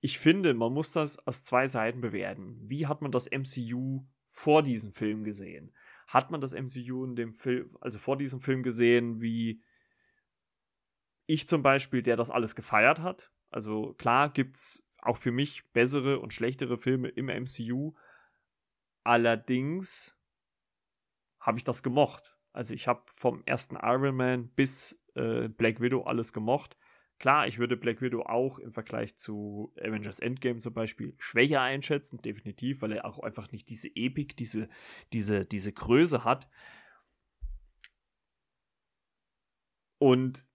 ich 0.00 0.18
finde, 0.18 0.54
man 0.54 0.72
muss 0.72 0.92
das 0.92 1.18
aus 1.26 1.42
zwei 1.42 1.66
Seiten 1.66 2.00
bewerten. 2.00 2.58
Wie 2.62 2.86
hat 2.86 3.02
man 3.02 3.10
das 3.10 3.26
MCU 3.26 4.06
vor 4.30 4.62
diesem 4.62 4.92
Film 4.92 5.24
gesehen? 5.24 5.74
Hat 6.06 6.30
man 6.30 6.40
das 6.40 6.52
MCU 6.52 7.04
in 7.04 7.16
dem 7.16 7.34
Film, 7.34 7.76
also 7.80 7.98
vor 7.98 8.16
diesem 8.16 8.40
Film 8.40 8.62
gesehen, 8.62 9.20
wie 9.20 9.62
ich 11.26 11.48
zum 11.48 11.62
Beispiel, 11.62 12.02
der 12.02 12.16
das 12.16 12.30
alles 12.30 12.54
gefeiert 12.54 13.00
hat? 13.00 13.32
Also 13.50 13.94
klar 13.94 14.32
gibt 14.32 14.56
es 14.56 14.86
auch 14.98 15.16
für 15.16 15.32
mich 15.32 15.70
bessere 15.72 16.20
und 16.20 16.32
schlechtere 16.32 16.78
Filme 16.78 17.08
im 17.08 17.28
MCU. 17.28 17.94
Allerdings 19.04 20.16
habe 21.40 21.58
ich 21.58 21.64
das 21.64 21.82
gemocht. 21.82 22.36
Also 22.52 22.72
ich 22.72 22.88
habe 22.88 23.02
vom 23.06 23.42
ersten 23.46 23.76
Iron 23.76 24.16
Man 24.16 24.48
bis 24.50 25.02
äh, 25.14 25.48
Black 25.48 25.80
Widow 25.80 26.02
alles 26.02 26.32
gemocht 26.32 26.77
Klar, 27.18 27.48
ich 27.48 27.58
würde 27.58 27.76
Black 27.76 28.00
Widow 28.00 28.22
auch 28.22 28.58
im 28.58 28.72
Vergleich 28.72 29.16
zu 29.16 29.72
Avengers 29.80 30.20
Endgame 30.20 30.60
zum 30.60 30.72
Beispiel 30.72 31.14
schwächer 31.18 31.60
einschätzen, 31.60 32.22
definitiv, 32.22 32.80
weil 32.82 32.92
er 32.92 33.04
auch 33.04 33.18
einfach 33.18 33.50
nicht 33.50 33.68
diese 33.68 33.88
Epik, 33.94 34.36
diese, 34.36 34.68
diese, 35.12 35.44
diese 35.44 35.72
Größe 35.72 36.24
hat. 36.24 36.48
Und 39.98 40.46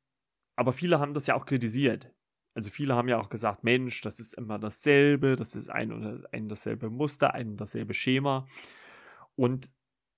aber 0.55 0.71
viele 0.71 0.99
haben 0.99 1.13
das 1.13 1.27
ja 1.27 1.35
auch 1.35 1.45
kritisiert. 1.45 2.11
Also 2.53 2.69
viele 2.69 2.95
haben 2.95 3.09
ja 3.09 3.19
auch 3.19 3.29
gesagt, 3.29 3.63
Mensch, 3.63 4.01
das 4.01 4.19
ist 4.19 4.33
immer 4.33 4.59
dasselbe, 4.59 5.35
das 5.35 5.55
ist 5.55 5.69
ein 5.69 5.91
oder 5.91 6.21
ein 6.31 6.47
dasselbe 6.49 6.89
Muster, 6.89 7.33
ein 7.33 7.49
und 7.49 7.57
dasselbe 7.57 7.93
Schema. 7.93 8.47
Und 9.35 9.71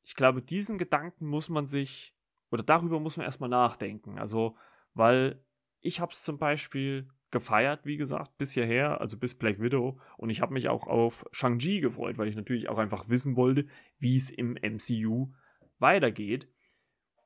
ich 0.04 0.16
glaube, 0.16 0.42
diesen 0.42 0.78
Gedanken 0.78 1.28
muss 1.28 1.50
man 1.50 1.66
sich, 1.66 2.14
oder 2.52 2.64
darüber 2.64 3.00
muss 3.00 3.18
man 3.18 3.26
erstmal 3.26 3.50
nachdenken. 3.50 4.20
Also, 4.20 4.58
weil 4.94 5.42
ich 5.86 6.00
habe 6.00 6.12
es 6.12 6.24
zum 6.24 6.38
Beispiel 6.38 7.08
gefeiert, 7.32 7.86
wie 7.86 7.98
gesagt, 7.98 8.38
bis 8.38 8.54
hierher, 8.54 9.02
also 9.02 9.18
bis 9.18 9.36
Black 9.36 9.60
Widow. 9.60 10.00
Und 10.18 10.30
ich 10.30 10.42
habe 10.42 10.54
mich 10.54 10.70
auch 10.70 10.88
auf 10.88 11.26
Shang-Chi 11.32 11.80
gefreut, 11.82 12.18
weil 12.18 12.28
ich 12.28 12.36
natürlich 12.36 12.70
auch 12.70 12.78
einfach 12.78 13.10
wissen 13.10 13.36
wollte, 13.36 13.68
wie 14.00 14.18
es 14.18 14.30
im 14.30 14.54
MCU 14.54 15.32
weitergeht. 15.78 16.50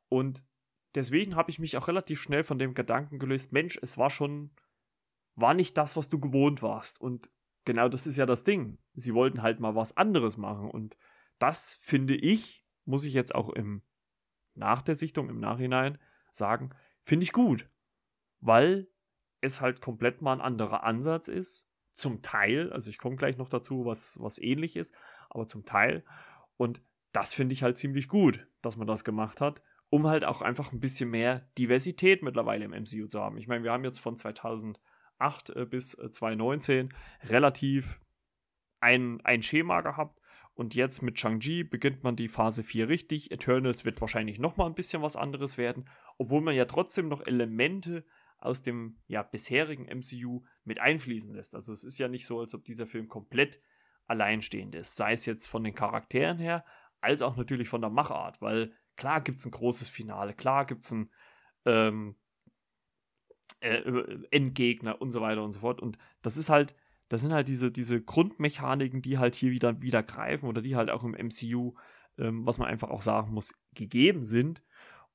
Und 0.09 0.43
deswegen 0.95 1.35
habe 1.35 1.51
ich 1.51 1.59
mich 1.59 1.77
auch 1.77 1.87
relativ 1.87 2.21
schnell 2.21 2.43
von 2.43 2.59
dem 2.59 2.73
Gedanken 2.73 3.19
gelöst, 3.19 3.53
Mensch, 3.53 3.79
es 3.81 3.97
war 3.97 4.09
schon, 4.09 4.51
war 5.35 5.53
nicht 5.53 5.77
das, 5.77 5.95
was 5.95 6.09
du 6.09 6.19
gewohnt 6.19 6.61
warst. 6.61 6.99
Und 6.99 7.29
genau 7.65 7.87
das 7.87 8.07
ist 8.07 8.17
ja 8.17 8.25
das 8.25 8.43
Ding. 8.43 8.77
Sie 8.95 9.13
wollten 9.13 9.41
halt 9.41 9.59
mal 9.59 9.75
was 9.75 9.95
anderes 9.95 10.37
machen. 10.37 10.69
Und 10.69 10.97
das 11.37 11.77
finde 11.81 12.15
ich, 12.15 12.65
muss 12.83 13.05
ich 13.05 13.13
jetzt 13.13 13.35
auch 13.35 13.49
im, 13.49 13.83
nach 14.55 14.81
der 14.81 14.95
Sichtung, 14.95 15.29
im 15.29 15.39
Nachhinein 15.39 15.97
sagen, 16.31 16.71
finde 17.03 17.23
ich 17.23 17.31
gut. 17.31 17.69
Weil 18.41 18.87
es 19.41 19.61
halt 19.61 19.81
komplett 19.81 20.21
mal 20.21 20.33
ein 20.33 20.41
anderer 20.41 20.83
Ansatz 20.83 21.27
ist. 21.27 21.69
Zum 21.93 22.21
Teil, 22.21 22.71
also 22.71 22.89
ich 22.89 22.97
komme 22.97 23.17
gleich 23.17 23.37
noch 23.37 23.49
dazu, 23.49 23.85
was, 23.85 24.17
was 24.21 24.39
ähnlich 24.39 24.77
ist, 24.77 24.95
aber 25.29 25.47
zum 25.47 25.65
Teil. 25.65 26.05
Und 26.55 26.81
das 27.11 27.33
finde 27.33 27.53
ich 27.53 27.63
halt 27.63 27.77
ziemlich 27.77 28.07
gut, 28.07 28.47
dass 28.61 28.77
man 28.77 28.87
das 28.87 29.03
gemacht 29.03 29.41
hat 29.41 29.61
um 29.89 30.07
halt 30.07 30.23
auch 30.23 30.41
einfach 30.41 30.71
ein 30.71 30.79
bisschen 30.79 31.09
mehr 31.09 31.49
Diversität 31.57 32.21
mittlerweile 32.21 32.65
im 32.65 32.71
MCU 32.71 33.07
zu 33.07 33.19
haben. 33.19 33.37
Ich 33.37 33.47
meine, 33.47 33.63
wir 33.63 33.71
haben 33.71 33.83
jetzt 33.83 33.99
von 33.99 34.17
2008 34.17 34.79
äh, 35.55 35.65
bis 35.65 35.91
2019 35.91 36.89
äh, 36.89 37.27
relativ 37.27 37.99
ein, 38.79 39.19
ein 39.21 39.41
Schema 39.41 39.81
gehabt 39.81 40.19
und 40.53 40.75
jetzt 40.75 41.01
mit 41.01 41.19
Shang-Chi 41.19 41.63
beginnt 41.63 42.03
man 42.03 42.15
die 42.15 42.27
Phase 42.27 42.63
4 42.63 42.87
richtig. 42.87 43.31
Eternals 43.31 43.83
wird 43.83 43.99
wahrscheinlich 43.99 44.39
nochmal 44.39 44.67
ein 44.67 44.75
bisschen 44.75 45.01
was 45.01 45.15
anderes 45.15 45.57
werden, 45.57 45.89
obwohl 46.17 46.41
man 46.41 46.55
ja 46.55 46.65
trotzdem 46.65 47.09
noch 47.09 47.25
Elemente 47.25 48.05
aus 48.39 48.61
dem 48.61 48.97
ja, 49.07 49.23
bisherigen 49.23 49.85
MCU 49.85 50.43
mit 50.63 50.79
einfließen 50.79 51.33
lässt. 51.33 51.55
Also 51.55 51.73
es 51.73 51.83
ist 51.83 51.97
ja 51.97 52.07
nicht 52.07 52.25
so, 52.25 52.39
als 52.39 52.53
ob 52.53 52.63
dieser 52.63 52.87
Film 52.87 53.07
komplett 53.07 53.61
alleinstehend 54.07 54.75
ist, 54.75 54.95
sei 54.95 55.11
es 55.11 55.25
jetzt 55.25 55.47
von 55.47 55.63
den 55.63 55.75
Charakteren 55.75 56.37
her, 56.37 56.65
als 57.01 57.21
auch 57.21 57.37
natürlich 57.37 57.69
von 57.69 57.81
der 57.81 57.89
Machart, 57.89 58.41
weil 58.41 58.73
Klar 58.99 59.21
gibt 59.21 59.39
es 59.39 59.45
ein 59.45 59.51
großes 59.51 59.87
Finale, 59.87 60.33
klar 60.33 60.65
gibt 60.65 60.83
es 60.83 60.91
ein 60.91 61.09
ähm, 61.63 62.17
äh, 63.61 63.81
Endgegner 64.29 65.01
und 65.01 65.11
so 65.11 65.21
weiter 65.21 65.41
und 65.41 65.53
so 65.53 65.61
fort. 65.61 65.81
Und 65.81 65.97
das 66.21 66.35
ist 66.35 66.49
halt, 66.49 66.75
das 67.07 67.21
sind 67.21 67.31
halt 67.31 67.47
diese, 67.47 67.71
diese 67.71 68.01
Grundmechaniken, 68.01 69.01
die 69.01 69.17
halt 69.17 69.35
hier 69.35 69.51
wieder, 69.51 69.81
wieder 69.81 70.03
greifen 70.03 70.49
oder 70.49 70.61
die 70.61 70.75
halt 70.75 70.89
auch 70.89 71.05
im 71.05 71.13
MCU, 71.13 71.75
ähm, 72.17 72.45
was 72.45 72.57
man 72.57 72.67
einfach 72.67 72.89
auch 72.89 72.99
sagen 72.99 73.31
muss, 73.31 73.53
gegeben 73.73 74.25
sind. 74.25 74.61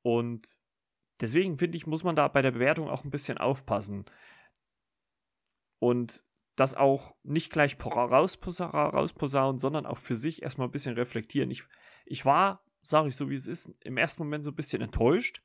Und 0.00 0.48
deswegen 1.24 1.58
finde 1.58 1.76
ich, 1.76 1.86
muss 1.86 2.04
man 2.04 2.16
da 2.16 2.28
bei 2.28 2.42
der 2.42 2.52
Bewertung 2.52 2.88
auch 2.88 3.04
ein 3.04 3.10
bisschen 3.10 3.38
aufpassen. 3.38 4.04
Und 5.78 6.22
das 6.56 6.74
auch 6.74 7.16
nicht 7.24 7.50
gleich 7.50 7.76
rausposaunen, 7.84 9.58
sondern 9.58 9.86
auch 9.86 9.98
für 9.98 10.16
sich 10.16 10.42
erstmal 10.42 10.68
ein 10.68 10.72
bisschen 10.72 10.94
reflektieren. 10.94 11.50
Ich, 11.50 11.64
ich 12.06 12.24
war 12.24 12.64
sage 12.84 13.08
ich 13.08 13.16
so 13.16 13.30
wie 13.30 13.34
es 13.34 13.46
ist, 13.46 13.74
im 13.80 13.96
ersten 13.96 14.22
Moment 14.22 14.44
so 14.44 14.50
ein 14.50 14.56
bisschen 14.56 14.82
enttäuscht. 14.82 15.42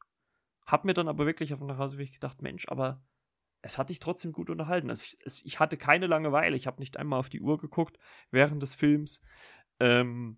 Hab 0.66 0.86
mir 0.86 0.94
dann 0.94 1.08
aber 1.08 1.26
wirklich 1.26 1.54
auf 1.54 1.60
dem 1.60 1.68
Nachhauseweg 1.68 2.14
gedacht, 2.14 2.42
Mensch, 2.42 2.68
aber 2.68 3.02
es 3.62 3.78
hat 3.78 3.90
dich 3.90 4.00
trotzdem 4.00 4.34
gut 4.34 4.50
unterhalten. 4.50 4.90
Also 4.90 5.06
ich, 5.06 5.18
es, 5.26 5.44
ich 5.46 5.60
hatte 5.60 5.78
keine 5.78 6.08
Langeweile. 6.08 6.56
Ich 6.56 6.68
habe 6.68 6.80
nicht 6.80 6.98
einmal 6.98 7.20
auf 7.20 7.30
die 7.30 7.42
Uhr 7.42 7.58
geguckt 7.58 7.98
während 8.30 8.62
des 8.62 8.76
Films. 8.76 9.22
Ähm, 9.80 10.38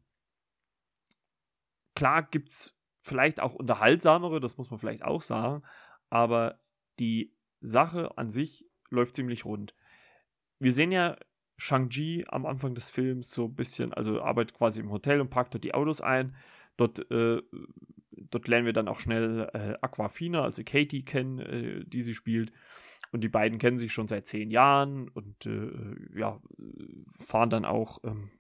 klar 1.96 2.28
es 2.48 2.76
vielleicht 3.02 3.40
auch 3.40 3.54
unterhaltsamere, 3.54 4.40
das 4.40 4.58
muss 4.58 4.70
man 4.70 4.80
vielleicht 4.80 5.04
auch 5.04 5.22
sagen, 5.22 5.64
aber 6.10 6.60
die 7.00 7.34
Sache 7.60 8.18
an 8.18 8.30
sich 8.30 8.66
läuft 8.90 9.16
ziemlich 9.16 9.46
rund. 9.46 9.74
Wir 10.60 10.74
sehen 10.74 10.92
ja 10.92 11.18
Shang-Chi 11.58 12.26
am 12.28 12.46
Anfang 12.46 12.76
des 12.76 12.90
Films 12.90 13.32
so 13.32 13.46
ein 13.46 13.56
bisschen, 13.56 13.94
also 13.94 14.22
arbeitet 14.22 14.58
quasi 14.58 14.80
im 14.80 14.92
Hotel 14.92 15.22
und 15.22 15.30
packt 15.30 15.54
dort 15.54 15.64
die 15.64 15.74
Autos 15.74 16.02
ein 16.02 16.36
Dort, 16.78 17.12
äh, 17.12 17.42
dort 18.12 18.48
lernen 18.48 18.66
wir 18.66 18.74
dann 18.74 18.88
auch 18.88 19.00
schnell 19.00 19.50
äh, 19.54 19.78
Aquafina, 19.82 20.44
also 20.44 20.64
Katie, 20.64 21.04
kennen, 21.04 21.40
äh, 21.40 21.86
die 21.86 22.02
sie 22.02 22.16
spielt. 22.16 22.52
Und 23.12 23.22
die 23.22 23.30
beiden 23.30 23.60
kennen 23.60 23.78
sich 23.78 23.92
schon 23.92 24.08
seit 24.08 24.26
zehn 24.26 24.52
Jahren 24.52 25.10
und 25.10 25.46
äh, 25.46 26.18
ja, 26.18 26.42
fahren 27.10 27.50
dann 27.50 27.66
auch 27.66 28.00
ähm, 28.04 28.32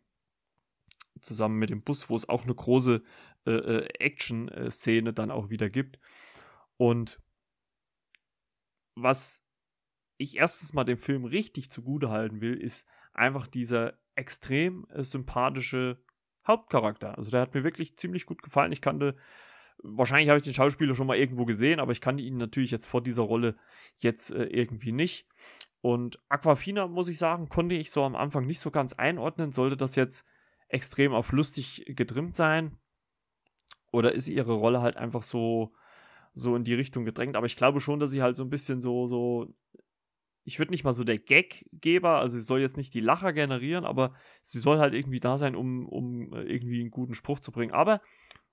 zusammen 1.21 1.59
mit 1.59 1.69
dem 1.69 1.83
Bus, 1.83 2.09
wo 2.09 2.15
es 2.15 2.27
auch 2.27 2.43
eine 2.43 2.55
große 2.55 3.03
äh, 3.45 3.51
äh, 3.51 3.87
Action-Szene 3.99 5.13
dann 5.13 5.31
auch 5.31 5.49
wieder 5.49 5.69
gibt. 5.69 5.99
Und 6.77 7.19
was 8.95 9.45
ich 10.17 10.37
erstens 10.37 10.73
mal 10.73 10.83
dem 10.83 10.97
Film 10.97 11.25
richtig 11.25 11.71
zugute 11.71 12.09
halten 12.09 12.41
will, 12.41 12.53
ist 12.53 12.87
einfach 13.13 13.47
dieser 13.47 13.99
extrem 14.15 14.85
sympathische 14.97 16.03
Hauptcharakter. 16.45 17.17
Also 17.17 17.31
der 17.31 17.41
hat 17.41 17.53
mir 17.53 17.63
wirklich 17.63 17.97
ziemlich 17.97 18.25
gut 18.25 18.41
gefallen. 18.41 18.71
Ich 18.71 18.81
kannte, 18.81 19.15
wahrscheinlich 19.79 20.29
habe 20.29 20.37
ich 20.37 20.43
den 20.43 20.53
Schauspieler 20.53 20.95
schon 20.95 21.07
mal 21.07 21.17
irgendwo 21.17 21.45
gesehen, 21.45 21.79
aber 21.79 21.91
ich 21.91 22.01
kannte 22.01 22.23
ihn 22.23 22.37
natürlich 22.37 22.71
jetzt 22.71 22.85
vor 22.85 23.01
dieser 23.01 23.23
Rolle 23.23 23.55
jetzt 23.97 24.31
äh, 24.31 24.45
irgendwie 24.45 24.91
nicht. 24.91 25.27
Und 25.81 26.19
Aquafina, 26.29 26.87
muss 26.87 27.07
ich 27.07 27.17
sagen, 27.17 27.49
konnte 27.49 27.75
ich 27.75 27.91
so 27.91 28.03
am 28.03 28.15
Anfang 28.15 28.45
nicht 28.45 28.59
so 28.59 28.69
ganz 28.69 28.93
einordnen. 28.93 29.51
Sollte 29.51 29.77
das 29.77 29.95
jetzt 29.95 30.25
extrem 30.71 31.13
auf 31.13 31.31
lustig 31.31 31.85
getrimmt 31.87 32.35
sein? 32.35 32.77
Oder 33.91 34.13
ist 34.13 34.29
ihre 34.29 34.53
Rolle 34.53 34.81
halt 34.81 34.97
einfach 34.97 35.23
so, 35.23 35.73
so 36.33 36.55
in 36.55 36.63
die 36.63 36.73
Richtung 36.73 37.05
gedrängt? 37.05 37.35
Aber 37.35 37.45
ich 37.45 37.57
glaube 37.57 37.81
schon, 37.81 37.99
dass 37.99 38.11
sie 38.11 38.21
halt 38.21 38.35
so 38.35 38.43
ein 38.43 38.49
bisschen 38.49 38.81
so, 38.81 39.05
so 39.07 39.53
ich 40.43 40.59
würde 40.59 40.71
nicht 40.71 40.83
mal 40.83 40.93
so 40.93 41.03
der 41.03 41.19
Gaggeber, 41.19 42.19
also 42.19 42.37
sie 42.37 42.43
soll 42.43 42.61
jetzt 42.61 42.77
nicht 42.77 42.93
die 42.93 42.99
Lacher 43.01 43.33
generieren, 43.33 43.85
aber 43.85 44.15
sie 44.41 44.59
soll 44.59 44.79
halt 44.79 44.93
irgendwie 44.93 45.19
da 45.19 45.37
sein, 45.37 45.55
um, 45.55 45.87
um 45.87 46.33
äh, 46.33 46.43
irgendwie 46.43 46.81
einen 46.81 46.91
guten 46.91 47.13
Spruch 47.13 47.39
zu 47.39 47.51
bringen. 47.51 47.73
Aber, 47.73 48.01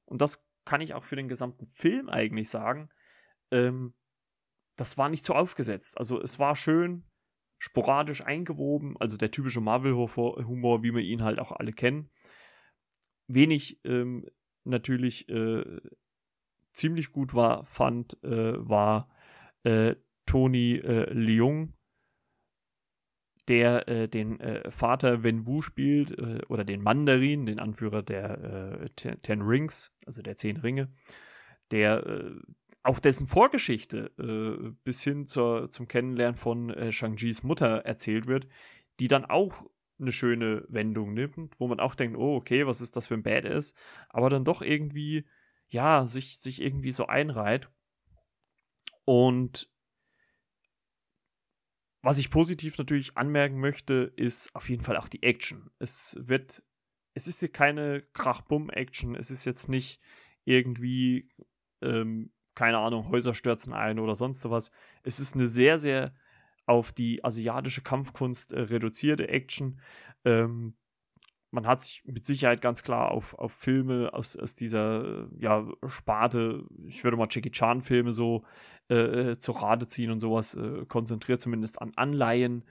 und 0.04 0.20
das 0.20 0.44
kann 0.64 0.80
ich 0.80 0.94
auch 0.94 1.04
für 1.04 1.16
den 1.16 1.28
gesamten 1.28 1.66
Film 1.66 2.10
eigentlich 2.10 2.50
sagen, 2.50 2.90
ähm, 3.50 3.94
das 4.76 4.98
war 4.98 5.08
nicht 5.08 5.24
so 5.24 5.34
aufgesetzt. 5.34 5.98
Also 5.98 6.20
es 6.20 6.38
war 6.38 6.56
schön 6.56 7.04
sporadisch 7.58 8.24
eingewoben, 8.24 8.96
also 8.98 9.16
der 9.16 9.30
typische 9.30 9.60
Marvel-Humor, 9.60 10.82
wie 10.82 10.94
wir 10.94 11.02
ihn 11.02 11.22
halt 11.22 11.38
auch 11.38 11.52
alle 11.52 11.72
kennen. 11.72 12.10
Wenig 13.26 13.80
ähm, 13.84 14.26
natürlich 14.64 15.28
äh, 15.28 15.80
ziemlich 16.72 17.12
gut 17.12 17.34
war, 17.34 17.64
fand, 17.64 18.22
äh, 18.22 18.54
war 18.68 19.10
äh, 19.64 19.96
Tony 20.24 20.76
äh, 20.76 21.12
Leung, 21.12 21.74
der 23.48 23.88
äh, 23.88 24.08
den 24.08 24.38
äh, 24.40 24.70
Vater 24.70 25.22
Wenwu 25.22 25.62
spielt, 25.62 26.16
äh, 26.18 26.40
oder 26.48 26.64
den 26.64 26.82
Mandarin, 26.82 27.46
den 27.46 27.58
Anführer 27.58 28.02
der 28.02 28.90
Ten 28.94 29.42
Rings, 29.42 29.92
also 30.06 30.22
der 30.22 30.36
Zehn 30.36 30.58
Ringe, 30.58 30.92
der 31.70 32.34
auch 32.82 32.98
dessen 32.98 33.26
Vorgeschichte 33.26 34.12
äh, 34.18 34.70
bis 34.84 35.02
hin 35.02 35.26
zur, 35.26 35.70
zum 35.70 35.88
Kennenlernen 35.88 36.36
von 36.36 36.70
äh, 36.70 36.92
Shang-Chis 36.92 37.42
Mutter 37.42 37.78
erzählt 37.84 38.26
wird, 38.26 38.46
die 39.00 39.08
dann 39.08 39.24
auch 39.24 39.66
eine 40.00 40.12
schöne 40.12 40.64
Wendung 40.68 41.12
nimmt, 41.14 41.58
wo 41.58 41.66
man 41.66 41.80
auch 41.80 41.94
denkt, 41.94 42.16
oh, 42.16 42.36
okay, 42.36 42.66
was 42.66 42.80
ist 42.80 42.96
das 42.96 43.06
für 43.06 43.14
ein 43.14 43.22
Badass, 43.22 43.74
aber 44.08 44.30
dann 44.30 44.44
doch 44.44 44.62
irgendwie, 44.62 45.26
ja, 45.68 46.06
sich, 46.06 46.38
sich 46.38 46.62
irgendwie 46.62 46.92
so 46.92 47.06
einreiht. 47.06 47.68
Und 49.04 49.68
was 52.02 52.18
ich 52.18 52.30
positiv 52.30 52.78
natürlich 52.78 53.16
anmerken 53.16 53.58
möchte, 53.58 54.12
ist 54.16 54.54
auf 54.54 54.68
jeden 54.70 54.82
Fall 54.82 54.96
auch 54.96 55.08
die 55.08 55.22
Action. 55.22 55.70
Es 55.78 56.16
wird, 56.20 56.62
es 57.14 57.26
ist 57.26 57.40
hier 57.40 57.50
keine 57.50 58.02
Krach-Bumm-Action. 58.12 59.16
Es 59.16 59.30
ist 59.30 59.44
jetzt 59.44 59.68
nicht 59.68 60.00
irgendwie, 60.44 61.28
ähm, 61.82 62.32
keine 62.58 62.78
Ahnung, 62.78 63.08
Häuser 63.08 63.34
stürzen 63.34 63.72
ein 63.72 64.00
oder 64.00 64.16
sonst 64.16 64.40
sowas. 64.40 64.72
Es 65.04 65.20
ist 65.20 65.36
eine 65.36 65.46
sehr, 65.46 65.78
sehr 65.78 66.12
auf 66.66 66.90
die 66.90 67.24
asiatische 67.24 67.82
Kampfkunst 67.82 68.52
äh, 68.52 68.62
reduzierte 68.62 69.28
Action. 69.28 69.80
Ähm, 70.24 70.74
man 71.52 71.68
hat 71.68 71.82
sich 71.82 72.02
mit 72.04 72.26
Sicherheit 72.26 72.60
ganz 72.60 72.82
klar 72.82 73.12
auf, 73.12 73.38
auf 73.38 73.52
Filme 73.52 74.12
aus, 74.12 74.36
aus 74.36 74.56
dieser 74.56 75.28
ja, 75.38 75.68
Sparte, 75.86 76.66
ich 76.88 77.04
würde 77.04 77.16
mal 77.16 77.28
Jackie 77.30 77.52
Chan-Filme 77.52 78.10
so 78.10 78.44
äh, 78.90 78.96
äh, 79.30 79.38
zur 79.38 79.62
Rate 79.62 79.86
ziehen 79.86 80.10
und 80.10 80.18
sowas 80.18 80.56
äh, 80.56 80.84
konzentriert, 80.86 81.40
zumindest 81.40 81.80
an 81.80 81.92
Anleihen. 81.94 82.64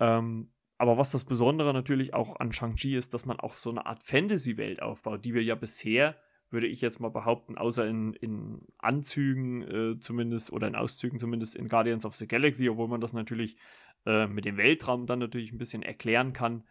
Ähm, 0.00 0.50
aber 0.76 0.98
was 0.98 1.12
das 1.12 1.24
Besondere 1.24 1.72
natürlich 1.72 2.14
auch 2.14 2.40
an 2.40 2.52
Shang-Chi 2.52 2.96
ist, 2.96 3.14
dass 3.14 3.26
man 3.26 3.38
auch 3.38 3.54
so 3.54 3.70
eine 3.70 3.86
Art 3.86 4.02
Fantasy-Welt 4.02 4.82
aufbaut, 4.82 5.24
die 5.24 5.34
wir 5.34 5.44
ja 5.44 5.54
bisher, 5.54 6.16
würde 6.50 6.66
ich 6.66 6.80
jetzt 6.80 7.00
mal 7.00 7.10
behaupten, 7.10 7.56
außer 7.56 7.86
in, 7.86 8.12
in 8.14 8.66
Anzügen 8.78 9.62
äh, 9.62 10.00
zumindest 10.00 10.52
oder 10.52 10.66
in 10.66 10.74
Auszügen 10.74 11.18
zumindest 11.18 11.56
in 11.56 11.68
Guardians 11.68 12.04
of 12.04 12.16
the 12.16 12.26
Galaxy, 12.26 12.68
obwohl 12.68 12.88
man 12.88 13.00
das 13.00 13.12
natürlich 13.12 13.56
äh, 14.06 14.26
mit 14.26 14.44
dem 14.44 14.56
Weltraum 14.56 15.06
dann 15.06 15.18
natürlich 15.18 15.52
ein 15.52 15.58
bisschen 15.58 15.82
erklären 15.82 16.32
kann, 16.32 16.64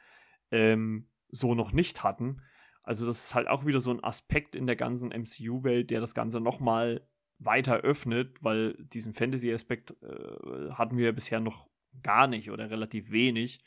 ähm, 0.52 1.08
so 1.30 1.56
noch 1.56 1.72
nicht 1.72 2.04
hatten. 2.04 2.42
Also 2.84 3.06
das 3.06 3.24
ist 3.24 3.36
halt 3.36 3.48
auch 3.48 3.66
wieder 3.66 3.80
so 3.80 3.92
ein 3.92 4.04
Aspekt 4.04 4.56
in 4.56 4.66
der 4.66 4.76
ganzen 4.76 5.12
MCU-Welt, 5.12 5.92
der 5.92 6.02
das 6.02 6.16
Ganze 6.16 6.40
nochmal 6.40 7.08
weiter 7.38 7.78
öffnet, 7.78 8.44
weil 8.44 8.74
diesen 8.80 9.14
Fantasy-Aspekt 9.14 9.92
äh, 10.02 10.72
hatten 10.72 10.98
wir 10.98 11.14
bisher 11.14 11.40
noch 11.40 11.68
gar 12.04 12.28
nicht 12.28 12.52
oder 12.52 12.70
relativ 12.70 13.12
wenig. 13.12 13.64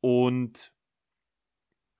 Und 0.00 0.71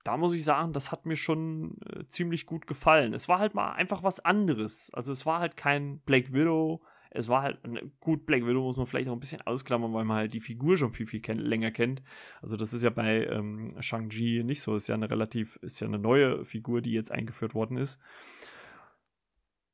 da 0.03 0.17
muss 0.17 0.33
ich 0.33 0.43
sagen, 0.43 0.73
das 0.73 0.91
hat 0.91 1.05
mir 1.05 1.15
schon 1.15 1.77
äh, 1.89 2.05
ziemlich 2.07 2.45
gut 2.45 2.67
gefallen. 2.67 3.13
Es 3.13 3.29
war 3.29 3.39
halt 3.39 3.53
mal 3.53 3.71
einfach 3.71 4.03
was 4.03 4.19
anderes. 4.19 4.93
Also 4.93 5.11
es 5.11 5.25
war 5.25 5.39
halt 5.39 5.55
kein 5.55 5.99
Black 5.99 6.33
Widow, 6.33 6.81
es 7.15 7.29
war 7.29 7.43
halt, 7.43 7.59
gut, 7.99 8.25
Black 8.25 8.45
Widow 8.45 8.63
muss 8.63 8.77
man 8.77 8.87
vielleicht 8.87 9.07
auch 9.07 9.13
ein 9.13 9.19
bisschen 9.19 9.41
ausklammern, 9.41 9.93
weil 9.93 10.03
man 10.03 10.17
halt 10.17 10.33
die 10.33 10.39
Figur 10.39 10.77
schon 10.77 10.91
viel, 10.91 11.05
viel 11.05 11.21
kenn 11.21 11.37
länger 11.37 11.69
kennt. 11.69 12.01
Also 12.41 12.57
das 12.57 12.73
ist 12.73 12.83
ja 12.83 12.89
bei 12.89 13.27
ähm, 13.27 13.75
Shang-Chi 13.79 14.43
nicht 14.43 14.61
so. 14.61 14.75
Ist 14.75 14.87
ja 14.87 14.95
eine 14.95 15.11
relativ, 15.11 15.57
ist 15.57 15.79
ja 15.79 15.87
eine 15.87 15.99
neue 15.99 16.43
Figur, 16.43 16.81
die 16.81 16.91
jetzt 16.91 17.11
eingeführt 17.11 17.53
worden 17.53 17.77
ist. 17.77 18.01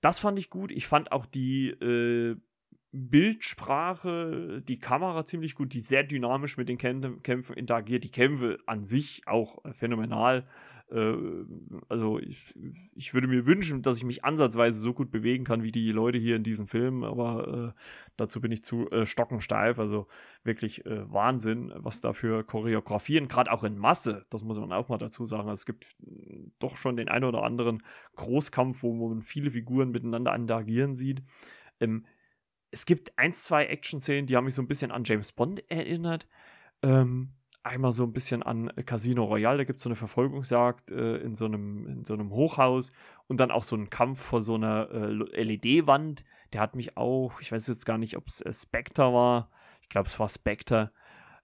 Das 0.01 0.19
fand 0.19 0.37
ich 0.37 0.49
gut. 0.49 0.71
Ich 0.71 0.87
fand 0.87 1.13
auch 1.13 1.25
die 1.25 1.69
äh, 1.69 2.35
Bildsprache, 2.91 4.63
die 4.67 4.79
Kamera 4.79 5.25
ziemlich 5.25 5.55
gut, 5.55 5.73
die 5.73 5.81
sehr 5.81 6.03
dynamisch 6.03 6.57
mit 6.57 6.69
den 6.69 6.77
Kämpfen 6.77 7.55
interagiert. 7.55 8.03
Die 8.03 8.11
Kämpfe 8.11 8.57
an 8.65 8.83
sich 8.83 9.21
auch 9.27 9.59
phänomenal. 9.73 10.47
Äh, 10.91 11.15
also 11.87 12.19
ich, 12.19 12.55
ich, 12.95 13.13
würde 13.13 13.27
mir 13.27 13.45
wünschen, 13.45 13.81
dass 13.81 13.97
ich 13.97 14.03
mich 14.03 14.25
ansatzweise 14.25 14.79
so 14.79 14.93
gut 14.93 15.11
bewegen 15.11 15.43
kann 15.43 15.63
wie 15.63 15.71
die 15.71 15.91
Leute 15.91 16.17
hier 16.17 16.35
in 16.35 16.43
diesem 16.43 16.67
Film, 16.67 17.03
aber 17.03 17.73
äh, 17.75 17.81
dazu 18.17 18.41
bin 18.41 18.51
ich 18.51 18.63
zu 18.63 18.89
äh, 18.89 19.05
stockensteif. 19.05 19.77
Also 19.77 20.07
wirklich 20.43 20.85
äh, 20.85 21.11
Wahnsinn, 21.11 21.71
was 21.75 22.01
da 22.01 22.13
für 22.13 22.43
Choreografien, 22.43 23.27
gerade 23.27 23.51
auch 23.51 23.63
in 23.63 23.77
Masse, 23.77 24.25
das 24.29 24.43
muss 24.43 24.57
man 24.57 24.71
auch 24.71 24.89
mal 24.89 24.97
dazu 24.97 25.25
sagen. 25.25 25.49
Es 25.49 25.65
gibt 25.65 25.95
doch 26.59 26.75
schon 26.77 26.97
den 26.97 27.07
einen 27.07 27.25
oder 27.25 27.43
anderen 27.43 27.83
Großkampf, 28.15 28.81
wo 28.81 29.09
man 29.09 29.21
viele 29.21 29.51
Figuren 29.51 29.91
miteinander 29.91 30.33
interagieren 30.35 30.95
sieht. 30.95 31.21
Ähm, 31.79 32.05
es 32.71 32.85
gibt 32.85 33.17
ein, 33.17 33.33
zwei 33.33 33.65
Action-Szenen, 33.65 34.27
die 34.27 34.35
haben 34.35 34.45
mich 34.45 34.55
so 34.55 34.61
ein 34.61 34.67
bisschen 34.67 34.91
an 34.91 35.03
James 35.03 35.31
Bond 35.31 35.63
erinnert. 35.69 36.27
Ähm, 36.81 37.33
einmal 37.63 37.91
so 37.91 38.03
ein 38.03 38.13
bisschen 38.13 38.43
an 38.43 38.71
Casino 38.85 39.25
Royale, 39.25 39.59
da 39.59 39.63
gibt 39.63 39.77
es 39.77 39.83
so 39.83 39.89
eine 39.89 39.95
Verfolgungsjagd 39.95 40.91
äh, 40.91 41.17
in, 41.17 41.35
so 41.35 41.45
einem, 41.45 41.87
in 41.87 42.05
so 42.05 42.13
einem 42.13 42.31
Hochhaus 42.31 42.91
und 43.27 43.37
dann 43.37 43.51
auch 43.51 43.63
so 43.63 43.75
einen 43.75 43.89
Kampf 43.89 44.21
vor 44.21 44.41
so 44.41 44.55
einer 44.55 44.89
äh, 44.91 45.43
LED-Wand. 45.43 46.23
Der 46.53 46.61
hat 46.61 46.75
mich 46.75 46.97
auch, 46.97 47.41
ich 47.41 47.51
weiß 47.51 47.67
jetzt 47.67 47.85
gar 47.85 47.97
nicht, 47.97 48.17
ob 48.17 48.27
es 48.27 48.41
äh, 48.41 48.53
Spectre 48.53 49.13
war. 49.13 49.51
Ich 49.81 49.89
glaube, 49.89 50.07
es 50.07 50.19
war 50.19 50.29
Spectre 50.29 50.91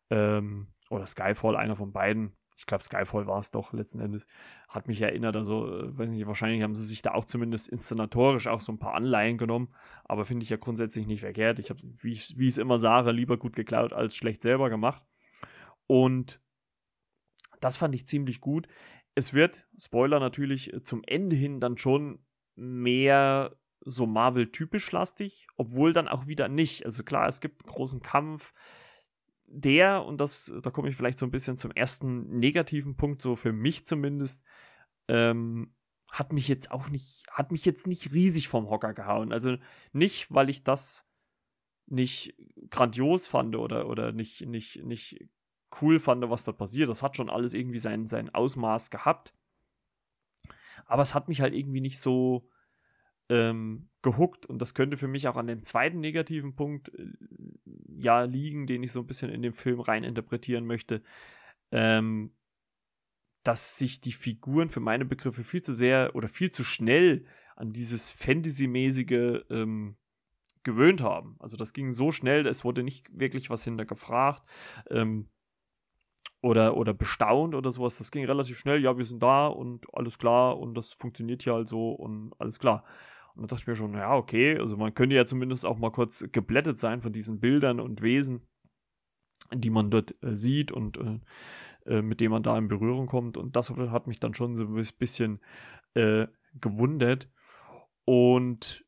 ähm, 0.10 0.67
oder 0.89 1.05
Skyfall, 1.05 1.55
einer 1.55 1.75
von 1.75 1.91
beiden. 1.91 2.36
Ich 2.57 2.65
glaube, 2.65 2.83
Skyfall 2.83 3.27
war 3.27 3.39
es 3.39 3.51
doch 3.51 3.74
letzten 3.74 4.00
Endes. 4.00 4.27
Hat 4.69 4.88
mich 4.88 5.01
erinnert, 5.01 5.35
also, 5.35 5.67
äh, 5.67 5.97
weiß 5.97 6.09
nicht, 6.09 6.25
wahrscheinlich 6.25 6.63
haben 6.63 6.75
sie 6.75 6.85
sich 6.85 7.01
da 7.01 7.13
auch 7.13 7.25
zumindest 7.25 7.67
inszenatorisch 7.67 8.47
auch 8.47 8.62
so 8.62 8.71
ein 8.71 8.79
paar 8.79 8.93
Anleihen 8.93 9.38
genommen. 9.38 9.74
Aber 10.05 10.25
finde 10.25 10.43
ich 10.43 10.50
ja 10.50 10.57
grundsätzlich 10.57 11.05
nicht 11.05 11.19
verkehrt. 11.19 11.59
Ich 11.59 11.69
habe, 11.69 11.81
wie 11.83 12.13
ich 12.13 12.31
es 12.31 12.57
immer 12.57 12.77
sage, 12.77 13.12
lieber 13.12 13.38
gut 13.38 13.55
geklaut 13.55 13.91
als 13.91 14.15
schlecht 14.15 14.41
selber 14.41 14.69
gemacht. 14.69 15.03
Und 15.88 16.41
das 17.59 17.77
fand 17.77 17.94
ich 17.94 18.07
ziemlich 18.07 18.41
gut. 18.41 18.68
Es 19.15 19.33
wird, 19.33 19.65
Spoiler 19.77 20.20
natürlich, 20.20 20.72
zum 20.83 21.03
Ende 21.05 21.35
hin 21.35 21.59
dann 21.59 21.77
schon 21.77 22.20
mehr 22.55 23.57
so 23.81 24.05
Marvel-typisch 24.05 24.91
lastig, 24.91 25.48
obwohl 25.57 25.94
dann 25.94 26.07
auch 26.07 26.27
wieder 26.27 26.48
nicht. 26.48 26.85
Also 26.85 27.03
klar, 27.03 27.27
es 27.27 27.39
gibt 27.39 27.63
einen 27.63 27.74
großen 27.74 28.01
Kampf. 28.01 28.53
Der, 29.48 30.03
und 30.05 30.20
das, 30.20 30.53
da 30.64 30.72
komme 30.72 30.90
ich 30.90 30.96
vielleicht 30.96 31.18
so 31.18 31.25
ein 31.25 31.31
bisschen 31.31 31.58
zum 31.58 31.72
ersten 31.72 32.40
negativen 32.40 32.98
Punkt, 32.98 33.22
so 33.22 33.36
für 33.36 33.53
mich 33.53 33.86
zumindest, 33.86 34.44
ähm, 35.08 35.74
hat 36.12 36.34
mich 36.34 36.48
jetzt 36.48 36.72
auch 36.72 36.90
nicht, 36.90 37.25
hat 37.31 37.51
mich 37.51 37.66
jetzt 37.66 37.88
nicht 37.88 38.14
riesig 38.14 38.48
vom 38.48 38.70
Hocker 38.70 38.94
gehauen. 38.94 39.31
Also 39.31 39.58
nicht, 39.92 40.31
weil 40.31 40.50
ich 40.50 40.64
das 40.64 41.08
nicht 41.88 42.36
grandios 42.70 43.27
fand 43.27 43.55
oder, 43.55 43.88
oder 43.88 44.12
nicht, 44.12 44.46
nicht, 44.46 44.84
nicht 44.84 45.29
cool 45.81 46.00
fand, 46.00 46.27
was 46.29 46.44
dort 46.44 46.58
passiert. 46.58 46.90
Das 46.90 47.03
hat 47.03 47.18
schon 47.18 47.29
alles 47.29 47.53
irgendwie 47.53 47.79
sein, 47.79 48.08
sein 48.08 48.34
Ausmaß 48.34 48.90
gehabt. 48.92 49.34
Aber 50.86 51.01
es 51.01 51.14
hat 51.14 51.27
mich 51.27 51.42
halt 51.42 51.53
irgendwie 51.53 51.81
nicht 51.81 52.00
so 52.00 52.50
ähm, 53.29 53.90
gehuckt 54.01 54.46
und 54.46 54.59
das 54.59 54.74
könnte 54.74 54.98
für 54.98 55.07
mich 55.07 55.27
auch 55.27 55.35
an 55.35 55.48
dem 55.48 55.64
zweiten 55.64 56.00
negativen 56.00 56.55
Punkt 56.55 56.90
äh, 56.90 57.07
ja 57.98 58.24
liegen, 58.24 58.68
den 58.68 58.83
ich 58.83 58.92
so 58.92 59.00
ein 59.00 59.07
bisschen 59.07 59.31
in 59.31 59.42
den 59.42 59.53
Film 59.53 59.79
rein 59.79 60.03
interpretieren 60.03 60.66
möchte, 60.66 61.01
ähm, 61.72 62.31
dass 63.44 63.77
sich 63.77 64.01
die 64.01 64.11
Figuren 64.11 64.70
für 64.70 64.79
meine 64.79 65.05
Begriffe 65.05 65.44
viel 65.44 65.61
zu 65.61 65.74
sehr 65.74 66.16
oder 66.16 66.27
viel 66.27 66.51
zu 66.51 66.64
schnell 66.64 67.25
an 67.55 67.74
dieses 67.74 68.11
Fantasy-mäßige 68.11 69.46
ähm, 69.50 69.98
gewöhnt 70.64 71.01
haben. 71.01 71.35
Also 71.40 71.57
das 71.57 71.74
ging 71.74 71.92
so 71.92 72.11
schnell, 72.11 72.48
es 72.48 72.64
wurde 72.64 72.83
nicht 72.83 73.07
wirklich 73.18 73.50
was 73.50 73.64
hinter 73.64 73.85
gefragt. 73.85 74.44
Ähm, 74.90 75.29
oder, 76.42 76.77
oder 76.77 76.94
bestaunt 76.94 77.55
oder 77.55 77.72
sowas. 77.72 77.98
Das 77.98 78.11
ging 78.11 78.24
relativ 78.24 78.59
schnell. 78.59 78.79
Ja, 78.83 78.98
wir 78.98 79.05
sind 79.05 79.24
da 79.24 79.48
und 79.48 79.88
alles 79.96 80.20
klar 80.20 80.59
und 80.59 80.75
das 80.75 80.94
funktioniert 80.94 81.42
hier 81.42 81.53
halt 81.53 81.68
so 81.68 81.92
und 81.92 82.33
alles 82.38 82.59
klar. 82.59 82.83
Und 83.35 83.43
da 83.43 83.48
dachte 83.48 83.63
ich 83.63 83.67
mir 83.67 83.75
schon, 83.75 83.93
ja, 83.93 84.15
okay, 84.15 84.57
also 84.57 84.77
man 84.77 84.93
könnte 84.93 85.15
ja 85.15 85.25
zumindest 85.25 85.65
auch 85.65 85.77
mal 85.77 85.91
kurz 85.91 86.25
geblättet 86.31 86.79
sein 86.79 87.01
von 87.01 87.13
diesen 87.13 87.39
Bildern 87.39 87.79
und 87.79 88.01
Wesen, 88.01 88.48
die 89.53 89.69
man 89.69 89.91
dort 89.91 90.15
äh, 90.24 90.33
sieht 90.33 90.71
und 90.71 90.98
äh, 90.98 91.19
äh 91.85 92.01
mit 92.01 92.21
denen 92.21 92.31
man 92.31 92.43
da 92.43 92.57
in 92.57 92.67
Berührung 92.67 93.07
kommt. 93.07 93.37
Und 93.37 93.55
das 93.55 93.69
hat 93.69 94.07
mich 94.07 94.19
dann 94.19 94.33
schon 94.33 94.55
so 94.55 94.63
ein 94.63 94.87
bisschen 94.98 95.41
äh, 95.93 96.27
gewundert. 96.59 97.29
Und 98.05 98.85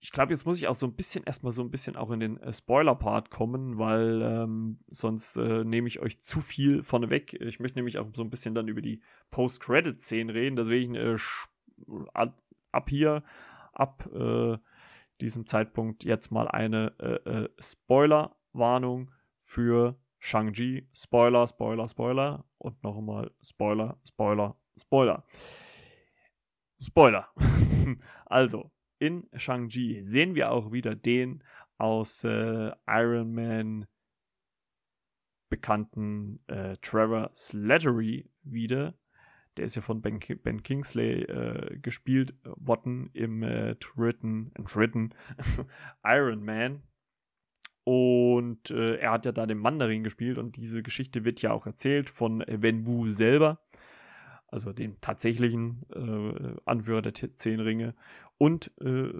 ich 0.00 0.12
glaube, 0.12 0.32
jetzt 0.32 0.46
muss 0.46 0.58
ich 0.58 0.68
auch 0.68 0.74
so 0.74 0.86
ein 0.86 0.94
bisschen 0.94 1.24
erstmal 1.24 1.52
so 1.52 1.62
ein 1.62 1.70
bisschen 1.70 1.96
auch 1.96 2.10
in 2.10 2.20
den 2.20 2.38
äh, 2.38 2.52
Spoiler-Part 2.52 3.30
kommen, 3.30 3.78
weil 3.78 4.22
ähm, 4.22 4.78
sonst 4.88 5.36
äh, 5.36 5.64
nehme 5.64 5.88
ich 5.88 6.00
euch 6.00 6.20
zu 6.20 6.40
viel 6.40 6.82
vorneweg. 6.82 7.34
Ich 7.34 7.60
möchte 7.60 7.78
nämlich 7.78 7.98
auch 7.98 8.08
so 8.14 8.22
ein 8.22 8.30
bisschen 8.30 8.54
dann 8.54 8.68
über 8.68 8.82
die 8.82 9.02
Post-Credit-Szenen 9.30 10.30
reden. 10.30 10.56
Deswegen 10.56 10.94
äh, 10.94 11.16
ab, 12.76 12.90
hier, 12.90 13.22
ab 13.72 14.08
äh, 14.14 14.58
diesem 15.20 15.46
Zeitpunkt 15.46 16.04
jetzt 16.04 16.30
mal 16.30 16.46
eine 16.48 16.92
äh, 17.00 17.30
äh, 17.30 17.48
Spoiler-Warnung 17.58 19.10
für 19.38 19.98
Shang-Chi. 20.18 20.88
Spoiler, 20.92 21.46
Spoiler, 21.46 21.88
Spoiler. 21.88 22.44
Und 22.58 22.82
noch 22.82 22.98
einmal 22.98 23.30
Spoiler, 23.42 23.98
Spoiler, 24.06 24.56
Spoiler. 24.78 25.24
Spoiler. 26.80 27.28
also, 28.26 28.70
in 28.98 29.28
Shang-Chi 29.34 30.04
sehen 30.04 30.34
wir 30.34 30.52
auch 30.52 30.72
wieder 30.72 30.94
den 30.94 31.42
aus 31.78 32.24
äh, 32.24 32.72
Iron 32.86 33.34
Man 33.34 33.86
bekannten 35.48 36.40
äh, 36.48 36.76
Trevor 36.82 37.30
Slattery 37.34 38.30
wieder. 38.42 38.94
Der 39.56 39.64
ist 39.64 39.74
ja 39.74 39.82
von 39.82 40.02
Ben, 40.02 40.20
ben 40.42 40.62
Kingsley 40.62 41.22
äh, 41.22 41.78
gespielt 41.78 42.34
worden 42.44 43.10
im 43.12 43.42
äh, 43.42 43.76
dritten, 43.76 44.52
dritten 44.54 45.14
Iron 46.04 46.44
Man. 46.44 46.82
Und 47.84 48.70
äh, 48.70 48.96
er 48.96 49.12
hat 49.12 49.24
ja 49.26 49.32
da 49.32 49.46
den 49.46 49.58
Mandarin 49.58 50.02
gespielt 50.02 50.38
und 50.38 50.56
diese 50.56 50.82
Geschichte 50.82 51.24
wird 51.24 51.40
ja 51.40 51.52
auch 51.52 51.66
erzählt 51.66 52.10
von 52.10 52.44
Wen 52.48 52.86
Wu 52.86 53.08
selber 53.10 53.60
also 54.48 54.72
den 54.72 55.00
tatsächlichen 55.00 55.84
äh, 55.94 56.56
Anführer 56.64 57.02
der 57.02 57.12
Zehn 57.12 57.60
Ringe. 57.60 57.94
Und 58.38 58.70
äh, 58.80 59.10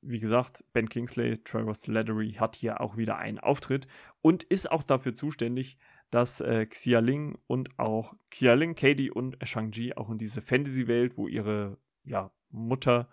wie 0.00 0.18
gesagt, 0.18 0.64
Ben 0.72 0.88
Kingsley, 0.88 1.38
Trevor 1.42 1.74
Slattery 1.74 2.34
hat 2.34 2.56
hier 2.56 2.80
auch 2.80 2.96
wieder 2.96 3.18
einen 3.18 3.38
Auftritt 3.38 3.86
und 4.20 4.44
ist 4.44 4.70
auch 4.70 4.82
dafür 4.82 5.14
zuständig, 5.14 5.78
dass 6.10 6.40
äh, 6.40 6.66
Xialing 6.66 7.38
und 7.46 7.78
auch 7.78 8.14
Xialing, 8.30 8.74
Katie 8.74 9.10
und 9.10 9.36
Shang-Chi 9.42 9.94
auch 9.94 10.10
in 10.10 10.18
diese 10.18 10.40
Fantasy-Welt, 10.40 11.16
wo 11.16 11.28
ihre 11.28 11.78
ja, 12.04 12.30
Mutter 12.50 13.08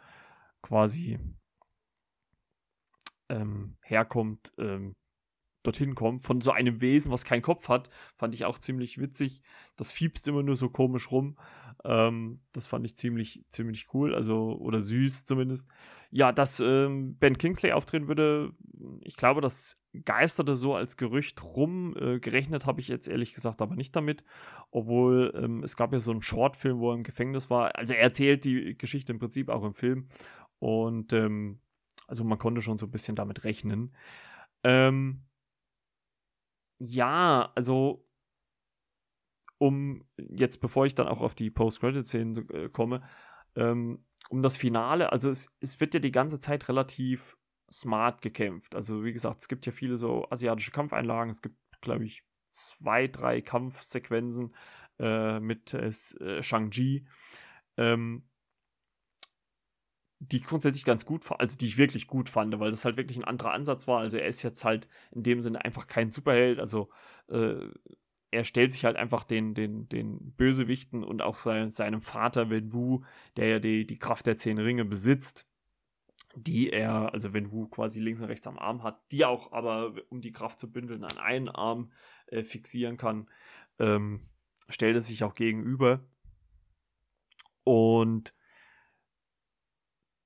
quasi 0.62 1.20
ähm, 3.30 3.78
herkommt, 3.82 4.54
ähm, 4.58 4.96
dorthin 5.64 5.96
kommt, 5.96 6.24
von 6.24 6.42
so 6.42 6.52
einem 6.52 6.80
Wesen, 6.80 7.12
was 7.12 7.26
keinen 7.26 7.42
Kopf 7.42 7.70
hat, 7.70 7.90
fand 8.18 8.34
ich 8.36 8.46
auch 8.46 8.60
ziemlich 8.60 9.00
witzig. 9.00 9.42
Das 9.76 9.92
fiebst 9.92 10.28
immer 10.28 10.44
nur 10.44 10.56
so 10.56 10.70
komisch 10.70 11.12
rum. 11.12 11.38
Ähm, 11.84 12.42
das 12.54 12.68
fand 12.68 12.86
ich 12.86 12.96
ziemlich, 12.96 13.44
ziemlich 13.50 13.88
cool, 13.94 14.16
also, 14.16 14.58
oder 14.60 14.80
süß 14.80 15.26
zumindest. 15.26 15.68
Ja, 16.12 16.32
dass 16.32 16.60
ähm, 16.60 17.18
Ben 17.18 17.38
Kingsley 17.38 17.74
auftreten 17.74 18.08
würde, 18.08 18.54
ich 19.02 19.18
glaube, 19.18 19.42
das 19.42 19.82
geisterte 20.04 20.56
so 20.56 20.76
als 20.76 20.98
Gerücht 20.98 21.44
rum. 21.44 21.96
Äh, 21.98 22.20
gerechnet 22.20 22.66
habe 22.66 22.82
ich 22.82 22.88
jetzt 22.88 23.08
ehrlich 23.08 23.34
gesagt 23.34 23.62
aber 23.62 23.76
nicht 23.76 23.96
damit, 23.96 24.24
obwohl 24.72 25.34
ähm, 25.36 25.64
es 25.64 25.78
gab 25.78 25.94
ja 25.94 26.00
so 26.00 26.12
einen 26.12 26.22
Shortfilm, 26.22 26.80
wo 26.80 26.92
er 26.92 26.96
im 26.96 27.04
Gefängnis 27.04 27.50
war. 27.50 27.76
Also 27.76 27.94
er 27.94 28.02
erzählt 28.02 28.46
die 28.46 28.78
Geschichte 28.78 29.12
im 29.12 29.20
Prinzip 29.20 29.50
auch 29.50 29.64
im 29.64 29.74
Film 29.74 30.08
und 30.60 31.14
ähm, 31.14 31.60
also 32.08 32.24
man 32.24 32.38
konnte 32.38 32.62
schon 32.62 32.78
so 32.78 32.86
ein 32.86 32.92
bisschen 32.92 33.16
damit 33.16 33.44
rechnen. 33.44 33.96
Ähm, 34.64 35.24
ja, 36.80 37.52
also 37.56 38.06
um 39.58 40.04
jetzt, 40.18 40.60
bevor 40.60 40.86
ich 40.86 40.96
dann 40.96 41.08
auch 41.08 41.22
auf 41.22 41.36
die 41.36 41.50
Post-Credit-Szenen 41.50 42.50
äh, 42.50 42.70
komme, 42.70 43.02
ähm, 43.56 44.04
um 44.30 44.42
das 44.42 44.58
Finale, 44.58 45.12
also 45.12 45.30
es, 45.30 45.56
es 45.62 45.80
wird 45.80 45.94
ja 45.94 46.00
die 46.00 46.12
ganze 46.12 46.40
Zeit 46.40 46.68
relativ 46.68 47.38
smart 47.72 48.22
gekämpft. 48.22 48.76
Also 48.76 49.04
wie 49.04 49.14
gesagt, 49.14 49.42
es 49.42 49.48
gibt 49.48 49.66
ja 49.66 49.72
viele 49.72 49.98
so 49.98 50.28
asiatische 50.30 50.72
Kampfeinlagen. 50.72 51.30
Es 51.30 51.42
gibt, 51.42 51.58
glaube 51.82 52.06
ich, 52.06 52.24
zwei, 52.52 53.08
drei 53.08 53.42
Kampfsequenzen 53.42 54.56
äh, 55.00 55.40
mit 55.40 55.74
äh, 55.74 55.88
äh 55.88 56.44
Shang-Chi. 56.44 57.08
Ähm, 57.78 58.24
die 60.20 60.38
ich 60.38 60.46
grundsätzlich 60.46 60.86
ganz 60.86 61.06
gut 61.06 61.26
fand, 61.26 61.42
also 61.42 61.58
die 61.58 61.68
ich 61.68 61.78
wirklich 61.78 62.08
gut 62.08 62.30
fand, 62.30 62.58
weil 62.60 62.72
das 62.72 62.86
halt 62.86 62.98
wirklich 62.98 63.18
ein 63.18 63.26
anderer 63.26 63.52
Ansatz 63.52 63.88
war. 63.88 64.00
Also 64.00 64.18
er 64.18 64.28
ist 64.28 64.44
jetzt 64.44 64.64
halt 64.64 64.88
in 65.12 65.24
dem 65.24 65.42
Sinne 65.42 65.64
einfach 65.64 65.88
kein 65.88 66.10
Superheld, 66.10 66.60
also 66.60 66.90
äh, 67.28 67.68
er 68.32 68.44
stellt 68.44 68.72
sich 68.72 68.86
halt 68.86 68.98
einfach 68.98 69.24
den, 69.24 69.54
den, 69.54 69.88
den 69.88 70.34
Bösewichten 70.34 71.04
und 71.04 71.22
auch 71.22 71.38
sein, 71.38 71.72
seinem 71.72 72.02
Vater 72.02 72.50
Wen 72.50 72.74
Wu, 72.74 73.04
der 73.38 73.48
ja 73.48 73.60
die, 73.60 73.88
die 73.88 73.98
Kraft 73.98 74.26
der 74.26 74.38
zehn 74.38 74.58
Ringe 74.58 74.86
besitzt, 74.86 75.48
die 76.36 76.70
er, 76.70 77.14
also 77.14 77.34
Wen 77.34 77.52
Wu 77.52 77.68
quasi 77.68 78.00
links 78.00 78.22
und 78.22 78.28
rechts 78.28 78.48
am 78.48 78.60
Arm 78.60 78.84
hat, 78.84 79.00
die 79.12 79.26
auch 79.26 79.52
aber, 79.52 79.94
um 80.10 80.22
die 80.22 80.32
Kraft 80.32 80.60
zu 80.60 80.72
bündeln, 80.72 81.04
an 81.04 81.18
einen 81.18 81.50
Arm 81.50 81.92
äh, 82.28 82.44
fixieren 82.44 82.98
kann, 82.98 83.30
ähm, 83.80 84.28
stellt 84.70 84.96
er 84.96 85.02
sich 85.02 85.24
auch 85.24 85.36
gegenüber. 85.36 86.06
Und 87.64 88.34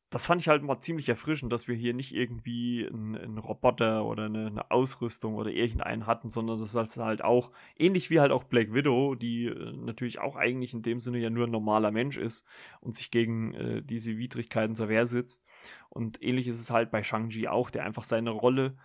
das 0.10 0.26
fand 0.26 0.42
ich 0.42 0.48
halt 0.48 0.64
mal 0.64 0.80
ziemlich 0.80 1.08
erfrischend, 1.08 1.54
dass 1.54 1.68
wir 1.68 1.76
hier 1.76 1.94
nicht 1.94 2.16
irgendwie 2.16 2.88
einen, 2.92 3.38
Roboter 3.38 4.06
oder 4.06 4.26
eine, 4.26 4.48
eine, 4.48 4.72
Ausrüstung 4.72 5.36
oder 5.36 5.52
irgendeinen 5.52 6.08
hatten, 6.08 6.32
sondern 6.32 6.60
das 6.60 6.74
ist 6.74 6.98
halt 6.98 7.24
auch, 7.24 7.52
ähnlich 7.78 8.10
wie 8.10 8.20
halt 8.20 8.32
auch 8.32 8.44
Black 8.44 8.74
Widow, 8.74 9.14
die 9.14 9.46
äh, 9.46 9.72
natürlich 9.74 10.18
auch 10.20 10.36
eigentlich 10.36 10.74
in 10.74 10.82
dem 10.82 11.00
Sinne 11.00 11.20
ja 11.20 11.30
nur 11.30 11.46
ein 11.46 11.52
normaler 11.52 11.92
Mensch 11.92 12.18
ist 12.18 12.44
und 12.82 12.96
sich 12.96 13.12
gegen 13.12 13.54
äh, 13.54 13.84
diese 13.84 14.18
Widrigkeiten 14.18 14.76
zur 14.76 14.90
Wehr 14.90 15.06
sitzt. 15.06 15.46
Und 15.90 16.22
ähnlich 16.24 16.48
ist 16.48 16.60
es 16.60 16.72
halt 16.72 16.90
bei 16.90 17.04
Shang-Chi 17.04 17.48
auch, 17.48 17.70
der 17.70 17.84
einfach 17.86 18.04
seine 18.04 18.32
Rolle 18.32 18.78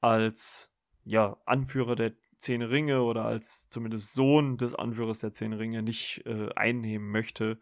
als 0.00 0.72
ja, 1.04 1.36
Anführer 1.44 1.94
der 1.94 2.14
Zehn 2.36 2.62
Ringe 2.62 3.02
oder 3.02 3.24
als 3.24 3.68
zumindest 3.70 4.12
Sohn 4.12 4.56
des 4.56 4.74
Anführers 4.74 5.20
der 5.20 5.32
Zehn 5.32 5.52
Ringe 5.52 5.82
nicht 5.82 6.26
äh, 6.26 6.48
einnehmen 6.56 7.10
möchte. 7.10 7.60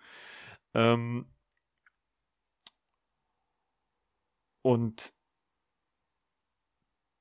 Ähm, 0.75 1.27
Und 4.63 5.13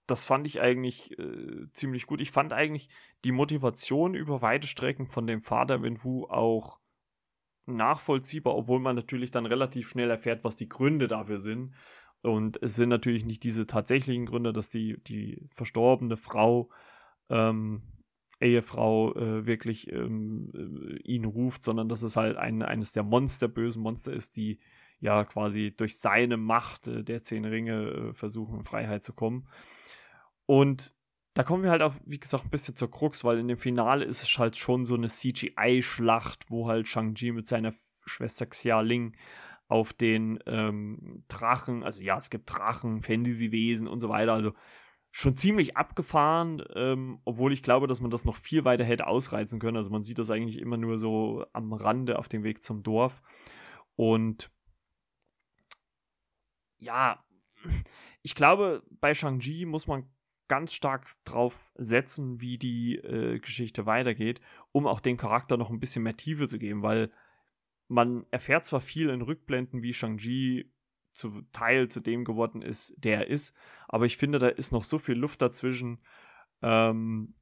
das 0.08 0.26
fand 0.26 0.46
ich 0.46 0.62
eigentlich 0.62 1.18
äh, 1.18 1.68
ziemlich 1.74 2.06
gut. 2.06 2.22
Ich 2.22 2.32
fand 2.32 2.54
eigentlich 2.54 2.90
die 3.24 3.32
Motivation 3.32 4.14
über 4.14 4.42
weite 4.42 4.68
Strecken 4.68 5.08
von 5.08 5.26
dem 5.26 5.42
Vater 5.42 5.82
Wenhu 5.84 6.26
auch 6.26 6.80
nachvollziehbar, 7.66 8.56
obwohl 8.56 8.80
man 8.80 8.96
natürlich 8.96 9.32
dann 9.32 9.46
relativ 9.46 9.90
schnell 9.90 10.10
erfährt, 10.10 10.44
was 10.44 10.56
die 10.56 10.70
Gründe 10.70 11.08
dafür 11.08 11.38
sind. 11.38 11.74
Und 12.22 12.62
es 12.62 12.76
sind 12.76 12.90
natürlich 12.90 13.26
nicht 13.26 13.44
diese 13.44 13.66
tatsächlichen 13.66 14.26
Gründe, 14.26 14.54
dass 14.54 14.70
die, 14.70 15.02
die 15.04 15.48
verstorbene 15.50 16.18
Frau, 16.18 16.70
ähm, 17.30 17.82
Ehefrau 18.40 19.16
äh, 19.16 19.46
wirklich 19.46 19.92
ähm, 19.92 20.52
äh, 20.54 20.98
ihn 21.04 21.26
ruft, 21.26 21.64
sondern 21.64 21.88
dass 21.88 22.04
es 22.04 22.16
halt 22.16 22.38
ein, 22.38 22.64
eines 22.64 22.92
der 22.92 23.04
Monster, 23.04 23.48
bösen 23.48 23.82
Monster 23.82 24.14
ist, 24.14 24.36
die 24.36 24.60
ja 25.02 25.26
quasi 25.26 25.74
durch 25.76 26.00
seine 26.00 26.38
Macht 26.38 26.88
äh, 26.88 27.04
der 27.04 27.22
zehn 27.24 27.44
Ringe 27.44 27.82
äh, 27.82 28.14
versuchen, 28.14 28.60
in 28.60 28.64
Freiheit 28.64 29.04
zu 29.04 29.14
kommen. 29.14 29.48
Und 30.46 30.96
da 31.34 31.44
kommen 31.44 31.64
wir 31.64 31.72
halt 31.72 31.82
auch, 31.82 31.96
wie 32.06 32.20
gesagt, 32.20 32.46
ein 32.46 32.50
bisschen 32.50 32.76
zur 32.76 32.92
Krux, 32.92 33.24
weil 33.24 33.40
in 33.40 33.48
dem 33.48 33.58
Finale 33.58 34.06
ist 34.06 34.22
es 34.24 34.38
halt 34.38 34.58
schon 34.58 34.86
so 34.86 34.96
eine 34.96 35.08
CGI-Schlacht, 35.08 36.50
wo 36.50 36.68
halt 36.68 36.88
Shang-Chi 36.88 37.32
mit 37.32 37.48
seiner 37.48 37.74
Schwester 38.06 38.46
Xia 38.46 38.82
Ling 38.82 39.16
auf 39.68 39.94
den 39.94 40.40
ähm, 40.46 41.24
Drachen, 41.30 41.84
also 41.84 42.02
ja, 42.02 42.18
es 42.18 42.30
gibt 42.30 42.54
Drachen, 42.54 43.02
Fantasy-Wesen 43.02 43.88
und 43.88 44.02
so 44.02 44.10
weiter, 44.10 44.34
also 44.34 44.52
schon 45.12 45.38
ziemlich 45.38 45.78
abgefahren, 45.78 46.62
ähm, 46.76 47.22
obwohl 47.24 47.54
ich 47.54 47.64
glaube, 47.64 47.88
dass 47.88 48.02
man 48.02 48.12
das 48.12 48.26
noch 48.26 48.36
viel 48.36 48.66
weiter 48.66 48.84
hätte 48.84 49.08
ausreizen 49.08 49.60
können. 49.60 49.78
Also 49.78 49.90
man 49.90 50.04
sieht 50.04 50.20
das 50.20 50.30
eigentlich 50.30 50.60
immer 50.60 50.78
nur 50.78 50.98
so 50.98 51.46
am 51.54 51.72
Rande 51.74 52.20
auf 52.20 52.28
dem 52.28 52.44
Weg 52.44 52.64
zum 52.64 52.84
Dorf. 52.84 53.22
Und 53.96 54.52
ja, 56.82 57.24
ich 58.22 58.36
glaube, 58.36 58.84
bei 58.90 59.14
Shang-Chi 59.14 59.66
muss 59.66 59.88
man 59.88 60.10
ganz 60.48 60.74
stark 60.74 61.08
drauf 61.24 61.72
setzen, 61.76 62.42
wie 62.42 62.58
die 62.58 62.98
äh, 62.98 63.40
Geschichte 63.40 63.86
weitergeht, 63.86 64.42
um 64.74 64.86
auch 64.86 65.00
dem 65.00 65.16
Charakter 65.16 65.56
noch 65.56 65.70
ein 65.70 65.80
bisschen 65.80 66.04
mehr 66.04 66.18
Tiefe 66.18 66.48
zu 66.48 66.60
geben, 66.60 66.84
weil 66.84 67.10
man 67.88 68.26
erfährt 68.32 68.66
zwar 68.66 68.82
viel 68.82 69.10
in 69.10 69.22
Rückblenden, 69.22 69.82
wie 69.82 69.94
Shang-Chi 69.94 70.70
zu 71.14 71.42
Teil 71.54 71.88
zu 71.88 72.02
dem 72.02 72.26
geworden 72.26 72.62
ist, 72.62 72.96
der 72.98 73.20
er 73.20 73.28
ist, 73.28 73.56
aber 73.88 74.06
ich 74.06 74.18
finde, 74.18 74.40
da 74.40 74.48
ist 74.48 74.72
noch 74.72 74.84
so 74.84 74.98
viel 74.98 75.16
Luft 75.16 75.42
dazwischen 75.42 76.02
ähm, 76.62 77.36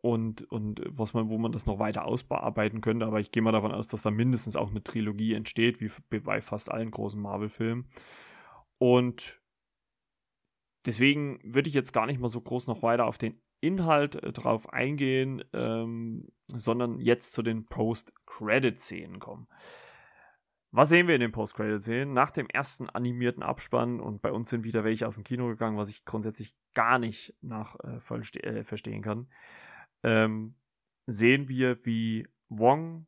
und, 0.00 0.42
und 0.50 0.82
was 0.86 1.12
man, 1.14 1.28
wo 1.28 1.38
man 1.38 1.52
das 1.52 1.66
noch 1.66 1.78
weiter 1.78 2.04
ausbearbeiten 2.04 2.80
könnte, 2.80 3.06
aber 3.06 3.20
ich 3.20 3.32
gehe 3.32 3.42
mal 3.42 3.52
davon 3.52 3.72
aus, 3.72 3.88
dass 3.88 4.02
da 4.02 4.10
mindestens 4.10 4.56
auch 4.56 4.70
eine 4.70 4.82
Trilogie 4.82 5.34
entsteht, 5.34 5.80
wie 5.80 5.90
bei 6.20 6.40
fast 6.40 6.70
allen 6.70 6.90
großen 6.90 7.20
Marvel-Filmen. 7.20 7.86
Und 8.78 9.40
deswegen 10.86 11.40
würde 11.42 11.68
ich 11.68 11.74
jetzt 11.74 11.92
gar 11.92 12.06
nicht 12.06 12.20
mal 12.20 12.28
so 12.28 12.40
groß 12.40 12.68
noch 12.68 12.82
weiter 12.82 13.06
auf 13.06 13.18
den 13.18 13.40
Inhalt 13.60 14.22
äh, 14.22 14.32
drauf 14.32 14.72
eingehen, 14.72 15.42
ähm, 15.52 16.28
sondern 16.46 17.00
jetzt 17.00 17.32
zu 17.32 17.42
den 17.42 17.66
Post-Credit-Szenen 17.66 19.18
kommen. 19.18 19.48
Was 20.70 20.90
sehen 20.90 21.08
wir 21.08 21.14
in 21.14 21.22
den 21.22 21.32
Post-Credit-Szenen? 21.32 22.12
Nach 22.12 22.30
dem 22.30 22.46
ersten 22.46 22.88
animierten 22.90 23.42
Abspann, 23.42 24.00
und 24.00 24.22
bei 24.22 24.30
uns 24.30 24.50
sind 24.50 24.64
wieder 24.64 24.84
welche 24.84 25.06
aus 25.06 25.16
dem 25.16 25.24
Kino 25.24 25.48
gegangen, 25.48 25.78
was 25.78 25.88
ich 25.88 26.04
grundsätzlich 26.04 26.54
gar 26.74 26.98
nicht 26.98 27.34
nach 27.40 27.76
äh, 27.80 27.96
äh, 27.96 28.64
verstehen 28.64 29.02
kann, 29.02 29.28
ähm, 30.02 30.54
sehen 31.06 31.48
wir, 31.48 31.84
wie 31.84 32.26
Wong 32.48 33.06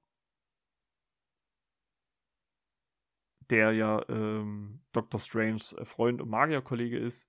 der 3.50 3.72
ja 3.72 4.02
ähm, 4.08 4.80
Dr. 4.92 5.20
Stranges 5.20 5.72
äh, 5.72 5.84
Freund 5.84 6.20
und 6.20 6.30
Magierkollege 6.30 6.98
ist, 6.98 7.28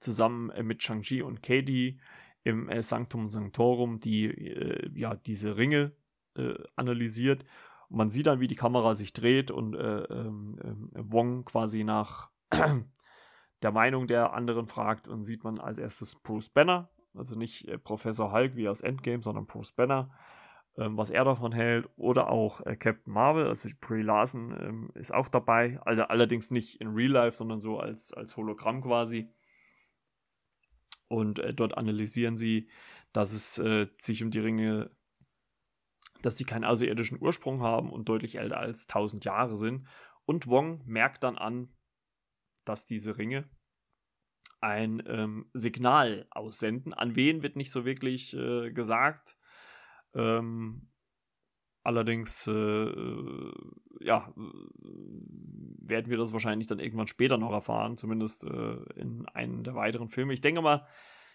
zusammen 0.00 0.50
äh, 0.50 0.62
mit 0.62 0.82
Shang-Chi 0.82 1.22
und 1.22 1.42
Katie 1.42 2.00
im 2.44 2.68
äh, 2.68 2.82
Sanctum 2.82 3.30
Sanctorum, 3.30 4.00
die 4.00 4.26
äh, 4.26 4.90
ja 4.94 5.14
diese 5.14 5.56
Ringe 5.56 5.92
äh, 6.36 6.54
analysiert. 6.76 7.44
Und 7.88 7.98
man 7.98 8.10
sieht 8.10 8.26
dann, 8.26 8.40
wie 8.40 8.48
die 8.48 8.54
Kamera 8.54 8.94
sich 8.94 9.12
dreht 9.12 9.50
und 9.50 9.74
äh, 9.74 10.02
ähm, 10.04 10.58
ähm, 10.62 10.90
Wong 10.94 11.44
quasi 11.44 11.84
nach 11.84 12.30
der 13.62 13.72
Meinung 13.72 14.06
der 14.06 14.32
anderen 14.32 14.66
fragt 14.66 15.08
und 15.08 15.24
sieht 15.24 15.44
man 15.44 15.58
als 15.58 15.78
erstes 15.78 16.16
Bruce 16.16 16.50
Banner, 16.50 16.90
also 17.18 17.34
nicht 17.34 17.66
Professor 17.84 18.32
Hulk 18.32 18.56
wie 18.56 18.68
aus 18.68 18.80
Endgame, 18.80 19.22
sondern 19.22 19.46
Bruce 19.46 19.72
Banner, 19.72 20.10
ähm, 20.76 20.96
was 20.96 21.10
er 21.10 21.24
davon 21.24 21.52
hält. 21.52 21.88
Oder 21.96 22.30
auch 22.30 22.64
äh, 22.64 22.76
Captain 22.76 23.12
Marvel, 23.12 23.46
also 23.46 23.68
Brie 23.80 24.02
Larson 24.02 24.56
ähm, 24.60 24.90
ist 24.94 25.12
auch 25.12 25.28
dabei. 25.28 25.78
Also 25.84 26.04
allerdings 26.04 26.50
nicht 26.50 26.80
in 26.80 26.88
Real 26.88 27.10
Life, 27.10 27.36
sondern 27.36 27.60
so 27.60 27.78
als, 27.78 28.12
als 28.12 28.36
Hologramm 28.36 28.80
quasi. 28.80 29.28
Und 31.08 31.38
äh, 31.38 31.54
dort 31.54 31.76
analysieren 31.76 32.36
sie, 32.36 32.68
dass 33.12 33.32
es 33.32 33.58
äh, 33.58 33.88
sich 33.96 34.22
um 34.22 34.30
die 34.30 34.40
Ringe, 34.40 34.90
dass 36.22 36.36
die 36.36 36.44
keinen 36.44 36.64
außerirdischen 36.64 37.20
Ursprung 37.20 37.62
haben 37.62 37.90
und 37.90 38.08
deutlich 38.08 38.36
älter 38.36 38.58
als 38.58 38.88
1000 38.88 39.24
Jahre 39.24 39.56
sind. 39.56 39.86
Und 40.26 40.46
Wong 40.46 40.82
merkt 40.84 41.22
dann 41.24 41.38
an, 41.38 41.72
dass 42.64 42.86
diese 42.86 43.16
Ringe 43.16 43.48
ein 44.60 45.02
ähm, 45.06 45.50
Signal 45.52 46.26
aussenden. 46.30 46.92
An 46.92 47.16
wen 47.16 47.42
wird 47.42 47.56
nicht 47.56 47.72
so 47.72 47.84
wirklich 47.84 48.34
äh, 48.34 48.72
gesagt. 48.72 49.36
Ähm, 50.14 50.88
Allerdings, 51.88 52.46
äh, 52.46 52.92
ja, 54.00 54.30
werden 54.36 56.10
wir 56.10 56.18
das 56.18 56.34
wahrscheinlich 56.34 56.68
dann 56.68 56.80
irgendwann 56.80 57.06
später 57.06 57.38
noch 57.38 57.50
erfahren, 57.50 57.96
zumindest 57.96 58.44
äh, 58.44 58.76
in 58.94 59.26
einem 59.32 59.62
der 59.62 59.74
weiteren 59.74 60.10
Filme. 60.10 60.34
Ich 60.34 60.42
denke 60.42 60.60
mal, 60.60 60.86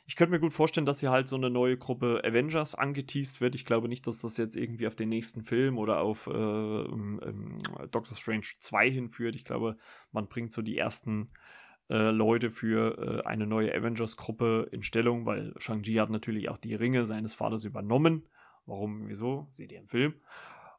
ich 0.05 0.15
könnte 0.15 0.31
mir 0.31 0.39
gut 0.39 0.53
vorstellen, 0.53 0.85
dass 0.85 0.99
hier 0.99 1.09
halt 1.09 1.27
so 1.27 1.37
eine 1.37 1.49
neue 1.49 1.77
Gruppe 1.77 2.21
Avengers 2.23 2.75
angeteased 2.75 3.41
wird. 3.41 3.55
Ich 3.55 3.65
glaube 3.65 3.89
nicht, 3.89 4.05
dass 4.05 4.21
das 4.21 4.37
jetzt 4.37 4.55
irgendwie 4.55 4.85
auf 4.85 4.95
den 4.95 5.09
nächsten 5.09 5.41
Film 5.41 5.79
oder 5.79 6.01
auf 6.01 6.27
äh, 6.27 6.31
ähm, 6.31 7.57
Doctor 7.89 8.15
Strange 8.15 8.45
2 8.59 8.91
hinführt. 8.91 9.35
Ich 9.35 9.45
glaube, 9.45 9.77
man 10.11 10.27
bringt 10.27 10.53
so 10.53 10.61
die 10.61 10.77
ersten 10.77 11.31
äh, 11.93 12.09
Leute 12.09 12.49
für 12.49 12.97
äh, 12.97 13.27
eine 13.27 13.45
neue 13.45 13.73
Avengers-Gruppe 13.73 14.67
in 14.71 14.81
Stellung, 14.81 15.27
weil 15.27 15.53
Shang-Chi 15.57 15.93
hat 15.93 16.09
natürlich 16.09 16.49
auch 16.49 16.57
die 16.57 16.73
Ringe 16.73 17.05
seines 17.05 17.35
Vaters 17.35 17.65
übernommen. 17.65 18.27
Warum, 18.65 19.07
wieso? 19.09 19.45
Seht 19.51 19.71
ihr 19.71 19.79
im 19.79 19.87
Film. 19.87 20.15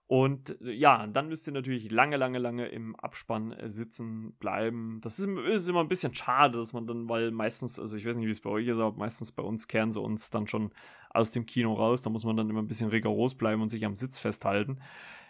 Und 0.08 0.60
äh, 0.60 0.72
ja, 0.72 1.06
dann 1.06 1.28
müsst 1.28 1.46
ihr 1.46 1.52
natürlich 1.52 1.88
lange, 1.88 2.16
lange, 2.16 2.38
lange 2.38 2.66
im 2.66 2.96
Abspann 2.96 3.52
äh, 3.52 3.70
sitzen 3.70 4.32
bleiben. 4.38 5.00
Das 5.02 5.20
ist, 5.20 5.28
ist, 5.28 5.68
immer 5.68 5.80
ein 5.80 5.88
bisschen 5.88 6.14
schade, 6.14 6.58
dass 6.58 6.72
man 6.72 6.88
dann, 6.88 7.08
weil 7.08 7.30
meistens, 7.30 7.78
also 7.78 7.96
ich 7.96 8.04
weiß 8.04 8.16
nicht, 8.16 8.26
wie 8.26 8.32
es 8.32 8.40
bei 8.40 8.50
euch 8.50 8.66
ist, 8.66 8.74
aber 8.74 8.96
meistens 8.96 9.30
bei 9.30 9.44
uns 9.44 9.68
kehren 9.68 9.92
sie 9.92 10.00
uns 10.00 10.30
dann 10.30 10.48
schon 10.48 10.72
aus 11.10 11.30
dem 11.30 11.46
Kino 11.46 11.74
raus. 11.74 12.02
Da 12.02 12.10
muss 12.10 12.24
man 12.24 12.36
dann 12.36 12.50
immer 12.50 12.60
ein 12.60 12.66
bisschen 12.66 12.90
rigoros 12.90 13.36
bleiben 13.36 13.62
und 13.62 13.68
sich 13.68 13.84
am 13.84 13.94
Sitz 13.94 14.18
festhalten. 14.18 14.80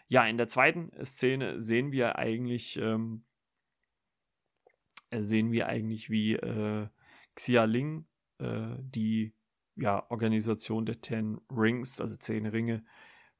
Ja, 0.08 0.24
in 0.26 0.38
der 0.38 0.48
zweiten 0.48 0.90
Szene 1.04 1.60
sehen 1.60 1.92
wir 1.92 2.16
eigentlich, 2.16 2.78
ähm, 2.80 3.22
äh, 3.22 3.33
sehen 5.22 5.52
wir 5.52 5.66
eigentlich, 5.68 6.10
wie 6.10 6.34
äh, 6.34 6.88
Xia 7.34 7.64
Ling, 7.64 8.06
äh, 8.38 8.76
die 8.80 9.34
ja, 9.76 10.08
Organisation 10.10 10.86
der 10.86 11.00
Ten 11.00 11.40
Rings, 11.50 12.00
also 12.00 12.16
zehn 12.16 12.46
Ringe, 12.46 12.84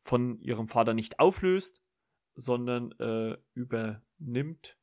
von 0.01 0.39
ihrem 0.41 0.69
Vater 0.69 0.95
nicht 0.95 1.19
auflöst, 1.21 1.83
sondern 2.35 2.93
äh, 2.93 3.37
übernimmt. 3.55 4.77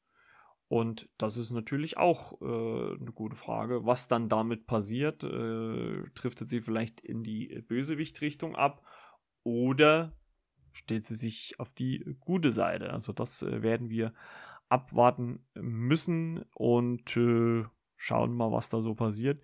Und 0.67 1.09
das 1.17 1.35
ist 1.35 1.51
natürlich 1.51 1.97
auch 1.97 2.41
äh, 2.41 2.45
eine 2.45 3.11
gute 3.13 3.35
Frage. 3.35 3.85
Was 3.85 4.07
dann 4.07 4.29
damit 4.29 4.67
passiert, 4.67 5.23
äh, 5.23 6.03
driftet 6.15 6.47
sie 6.47 6.61
vielleicht 6.61 7.01
in 7.01 7.23
die 7.23 7.61
Bösewicht-Richtung 7.67 8.55
ab 8.55 8.81
oder 9.43 10.17
stellt 10.71 11.03
sie 11.03 11.15
sich 11.15 11.59
auf 11.59 11.71
die 11.71 12.15
gute 12.21 12.51
Seite? 12.51 12.93
Also 12.93 13.11
das 13.11 13.41
äh, 13.41 13.61
werden 13.61 13.89
wir 13.89 14.13
abwarten 14.71 15.45
müssen 15.55 16.43
und 16.55 17.17
äh, 17.17 17.65
schauen 17.97 18.33
mal, 18.33 18.51
was 18.51 18.69
da 18.69 18.81
so 18.81 18.95
passiert. 18.95 19.41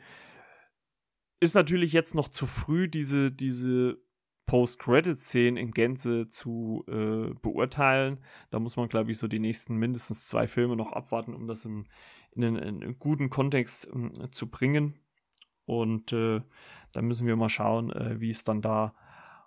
Ist 1.40 1.54
natürlich 1.54 1.94
jetzt 1.94 2.16
noch 2.16 2.30
zu 2.30 2.48
früh, 2.48 2.88
diese, 2.88 3.32
diese 3.32 4.00
Post-Credit-Szenen 4.48 5.58
in 5.58 5.72
Gänze 5.72 6.30
zu 6.30 6.86
äh, 6.88 7.34
beurteilen. 7.42 8.20
Da 8.50 8.60
muss 8.60 8.78
man, 8.78 8.88
glaube 8.88 9.12
ich, 9.12 9.18
so 9.18 9.28
die 9.28 9.40
nächsten 9.40 9.76
mindestens 9.76 10.26
zwei 10.26 10.48
Filme 10.48 10.76
noch 10.76 10.94
abwarten, 10.94 11.36
um 11.36 11.48
das 11.48 11.66
in, 11.66 11.88
in, 12.32 12.44
einen, 12.44 12.56
in 12.56 12.84
einen, 12.84 13.00
guten 13.00 13.30
Kontext 13.30 13.88
äh, 13.88 14.32
zu 14.32 14.50
bringen. 14.50 14.98
Und 15.66 16.14
äh, 16.14 16.42
da 16.94 17.02
müssen 17.02 17.28
wir 17.28 17.36
mal 17.36 17.50
schauen, 17.50 17.92
äh, 17.92 18.20
wie 18.22 18.30
es 18.30 18.46
dann 18.46 18.62
da 18.62 18.96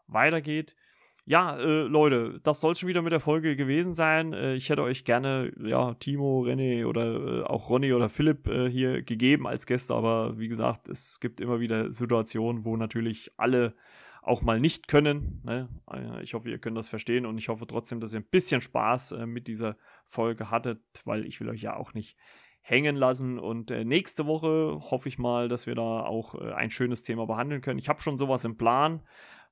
weitergeht. 0.07 0.77
Ja, 1.26 1.56
äh, 1.56 1.83
Leute, 1.83 2.40
das 2.42 2.61
soll 2.61 2.74
schon 2.74 2.88
wieder 2.88 3.02
mit 3.02 3.12
der 3.12 3.20
Folge 3.20 3.54
gewesen 3.56 3.94
sein. 3.94 4.33
Äh, 4.33 4.54
ich 4.54 4.68
hätte 4.70 4.83
euch 4.83 5.04
gerne, 5.04 5.52
ja, 5.62 5.94
Timo, 5.94 6.42
René 6.42 6.87
oder 6.87 7.40
äh, 7.40 7.42
auch 7.44 7.68
Ronny 7.68 7.92
oder 7.92 8.09
Philipp 8.09 8.48
äh, 8.48 8.68
hier 8.70 9.02
gegeben 9.02 9.46
als 9.46 9.66
Gäste, 9.66 9.94
aber 9.94 10.38
wie 10.38 10.48
gesagt, 10.48 10.88
es 10.88 11.20
gibt 11.20 11.40
immer 11.40 11.61
wieder 11.61 11.92
Situationen, 11.92 12.64
wo 12.64 12.76
natürlich 12.76 13.30
alle 13.37 13.74
auch 14.22 14.42
mal 14.42 14.61
nicht 14.61 14.88
können. 14.88 15.40
Ne? 15.44 15.68
Äh, 15.90 16.22
ich 16.22 16.35
hoffe, 16.35 16.50
ihr 16.50 16.59
könnt 16.59 16.76
das 16.76 16.88
verstehen 16.88 17.26
und 17.26 17.38
ich 17.38 17.48
hoffe 17.48 17.66
trotzdem, 17.66 18.00
dass 18.00 18.12
ihr 18.12 18.20
ein 18.20 18.28
bisschen 18.30 18.61
Spaß 18.61 19.12
äh, 19.12 19.26
mit 19.26 19.48
dieser 19.48 19.76
Folge 20.06 20.50
hattet, 20.50 20.80
weil 21.04 21.26
ich 21.26 21.40
will 21.40 21.48
euch 21.48 21.62
ja 21.62 21.76
auch 21.76 21.94
nicht 21.94 22.16
hängen 22.61 22.96
lassen. 22.96 23.38
Und 23.38 23.70
äh, 23.70 23.85
nächste 23.85 24.26
Woche 24.26 24.80
hoffe 24.90 25.09
ich 25.09 25.18
mal, 25.18 25.48
dass 25.48 25.66
wir 25.66 25.74
da 25.74 26.02
auch 26.02 26.35
äh, 26.35 26.52
ein 26.52 26.70
schönes 26.70 27.02
Thema 27.02 27.26
behandeln 27.26 27.62
können. 27.62 27.78
Ich 27.78 27.88
habe 27.88 28.02
schon 28.02 28.18
sowas 28.18 28.44
im 28.44 28.56
Plan 28.56 29.02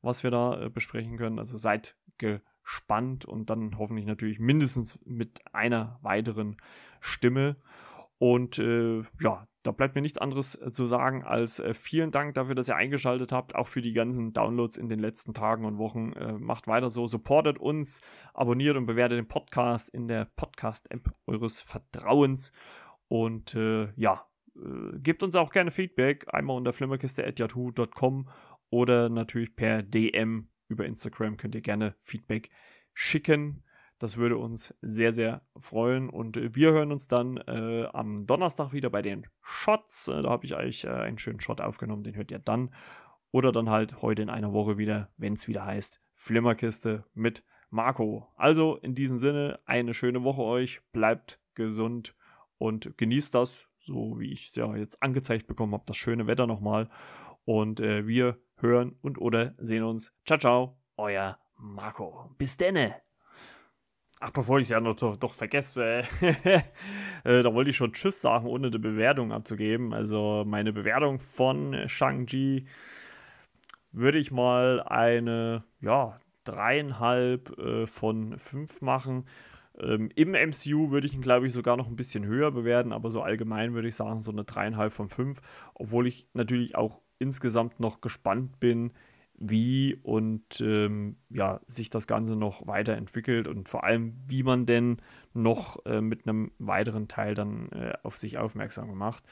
was 0.03 0.23
wir 0.23 0.31
da 0.31 0.61
äh, 0.61 0.71
besprechen 0.71 1.17
können. 1.17 1.39
Also 1.39 1.57
seid 1.57 1.97
gespannt 2.19 3.25
und 3.25 3.51
dann 3.51 3.79
hoffentlich 3.79 4.07
natürlich 4.07 4.39
mindestens 4.39 4.99
mit 5.05 5.41
einer 5.53 5.99
weiteren 6.03 6.57
Stimme. 7.01 7.57
Und 8.19 8.59
äh, 8.59 9.05
ja, 9.21 9.47
da 9.63 9.71
bleibt 9.71 9.95
mir 9.95 10.03
nichts 10.03 10.19
anderes 10.19 10.55
äh, 10.61 10.73
zu 10.73 10.87
sagen 10.87 11.25
als 11.25 11.61
äh, 11.61 11.75
vielen 11.75 12.11
Dank 12.11 12.35
dafür, 12.35 12.55
dass 12.55 12.69
ihr 12.69 12.77
eingeschaltet 12.77 13.33
habt, 13.33 13.55
auch 13.55 13.69
für 13.69 13.83
die 13.83 13.93
ganzen 13.93 14.33
Downloads 14.33 14.77
in 14.77 14.89
den 14.89 14.99
letzten 14.99 15.35
Tagen 15.35 15.65
und 15.65 15.79
Wochen. 15.79 16.13
Äh, 16.15 16.33
macht 16.33 16.67
weiter 16.67 16.91
so, 16.91 17.07
supportet 17.07 17.59
uns, 17.59 18.01
abonniert 18.35 18.77
und 18.77 18.87
bewertet 18.87 19.19
den 19.19 19.29
Podcast 19.29 19.89
in 19.89 20.09
der 20.09 20.25
Podcast-App 20.37 21.13
eures 21.27 21.61
Vertrauens. 21.61 22.53
Und 23.09 23.55
äh, 23.55 23.93
ja, 23.97 24.25
gebt 24.95 25.23
uns 25.23 25.37
auch 25.37 25.51
gerne 25.51 25.71
Feedback, 25.71 26.27
einmal 26.33 26.57
unter 26.57 26.73
flimmerkiste.yahoo.com 26.73 28.29
oder 28.71 29.09
natürlich 29.09 29.55
per 29.55 29.83
DM 29.83 30.49
über 30.69 30.87
Instagram 30.87 31.37
könnt 31.37 31.55
ihr 31.55 31.61
gerne 31.61 31.95
Feedback 32.01 32.51
schicken. 32.93 33.63
Das 33.99 34.17
würde 34.17 34.37
uns 34.37 34.75
sehr, 34.81 35.13
sehr 35.13 35.43
freuen. 35.57 36.09
Und 36.09 36.37
wir 36.55 36.73
hören 36.73 36.93
uns 36.93 37.09
dann 37.09 37.39
äh, 37.39 37.89
am 37.93 38.27
Donnerstag 38.27 38.73
wieder 38.73 38.91
bei 38.91 39.03
den 39.03 39.27
Shots. 39.43 40.09
Äh, 40.09 40.23
da 40.23 40.31
habe 40.31 40.47
ich 40.47 40.55
euch 40.55 40.85
äh, 40.85 40.89
einen 40.89 41.19
schönen 41.19 41.41
Shot 41.41 41.61
aufgenommen, 41.61 42.05
den 42.05 42.15
hört 42.15 42.31
ihr 42.31 42.39
dann. 42.39 42.73
Oder 43.31 43.51
dann 43.51 43.69
halt 43.69 44.01
heute 44.01 44.23
in 44.23 44.31
einer 44.31 44.53
Woche 44.53 44.79
wieder, 44.79 45.11
wenn 45.17 45.33
es 45.33 45.49
wieder 45.49 45.65
heißt, 45.65 46.01
Flimmerkiste 46.15 47.05
mit 47.13 47.45
Marco. 47.71 48.29
Also 48.37 48.77
in 48.77 48.95
diesem 48.95 49.17
Sinne, 49.17 49.59
eine 49.67 49.95
schöne 49.95 50.23
Woche 50.23 50.43
euch. 50.43 50.81
Bleibt 50.93 51.41
gesund 51.55 52.15
und 52.57 52.97
genießt 52.97 53.35
das, 53.35 53.69
so 53.81 54.19
wie 54.19 54.33
ich 54.33 54.49
es 54.49 54.55
ja 54.55 54.77
jetzt 54.77 55.03
angezeigt 55.03 55.47
bekommen 55.47 55.73
habe, 55.73 55.85
das 55.87 55.97
schöne 55.97 56.27
Wetter 56.27 56.47
nochmal. 56.47 56.89
Und 57.45 57.81
äh, 57.81 58.07
wir 58.07 58.39
hören 58.61 58.97
und 59.03 59.19
oder 59.19 59.55
sehen 59.59 59.85
uns. 59.85 60.15
Ciao, 60.25 60.39
ciao, 60.39 60.79
euer 60.97 61.39
Marco. 61.57 62.31
Bis 62.39 62.57
denne. 62.57 62.95
Ach, 64.21 64.31
bevor 64.31 64.59
ich 64.59 64.65
es 64.65 64.71
ja 64.71 64.81
noch 64.81 64.97
doch, 64.97 65.17
doch 65.17 65.35
vergesse, 65.35 66.03
äh, 66.21 66.63
da 67.43 67.55
wollte 67.55 67.71
ich 67.71 67.77
schon 67.77 67.93
Tschüss 67.93 68.21
sagen, 68.21 68.47
ohne 68.47 68.67
eine 68.67 68.79
Bewertung 68.79 69.33
abzugeben. 69.33 69.95
Also 69.95 70.45
meine 70.45 70.73
Bewertung 70.73 71.21
von 71.21 71.89
Shang-Chi 71.89 72.67
würde 73.93 74.19
ich 74.19 74.33
mal 74.33 74.83
eine, 74.83 75.65
ja, 75.81 76.19
dreieinhalb 76.43 77.59
äh, 77.59 77.87
von 77.87 78.39
fünf 78.39 78.81
machen. 78.81 79.27
Ähm, 79.79 80.11
Im 80.17 80.33
MCU 80.33 80.91
würde 80.91 81.07
ich 81.07 81.15
ihn, 81.15 81.23
glaube 81.23 81.47
ich, 81.47 81.53
sogar 81.53 81.77
noch 81.77 81.87
ein 81.87 81.97
bisschen 81.97 82.25
höher 82.25 82.51
bewerten, 82.51 82.93
aber 82.93 83.11
so 83.11 83.23
allgemein 83.23 83.75
würde 83.75 83.89
ich 83.89 83.95
sagen, 83.95 84.21
so 84.21 84.33
eine 84.33 84.45
dreieinhalb 84.45 84.93
von 84.93 85.09
fünf, 85.09 85.41
obwohl 85.75 86.09
ich 86.09 86.29
natürlich 86.33 86.75
auch 86.75 87.01
insgesamt 87.19 87.81
noch 87.81 88.01
gespannt 88.01 88.61
bin, 88.61 88.93
wie 89.39 89.97
und 90.03 90.61
ähm, 90.61 91.17
ja, 91.31 91.61
sich 91.69 91.91
das 91.91 92.07
Ganze 92.07 92.35
noch 92.35 92.67
weiterentwickelt 92.67 93.47
und 93.47 93.69
vor 93.69 93.85
allem, 93.85 94.15
wie 94.27 94.43
man 94.43 94.67
denn 94.67 94.99
noch 95.33 95.85
äh, 95.87 96.01
mit 96.01 96.27
einem 96.27 96.51
weiteren 96.59 97.07
Teil 97.07 97.35
dann 97.35 97.71
äh, 97.71 97.93
auf 98.03 98.17
sich 98.17 98.37
aufmerksam 98.39 98.97
macht. 98.97 99.25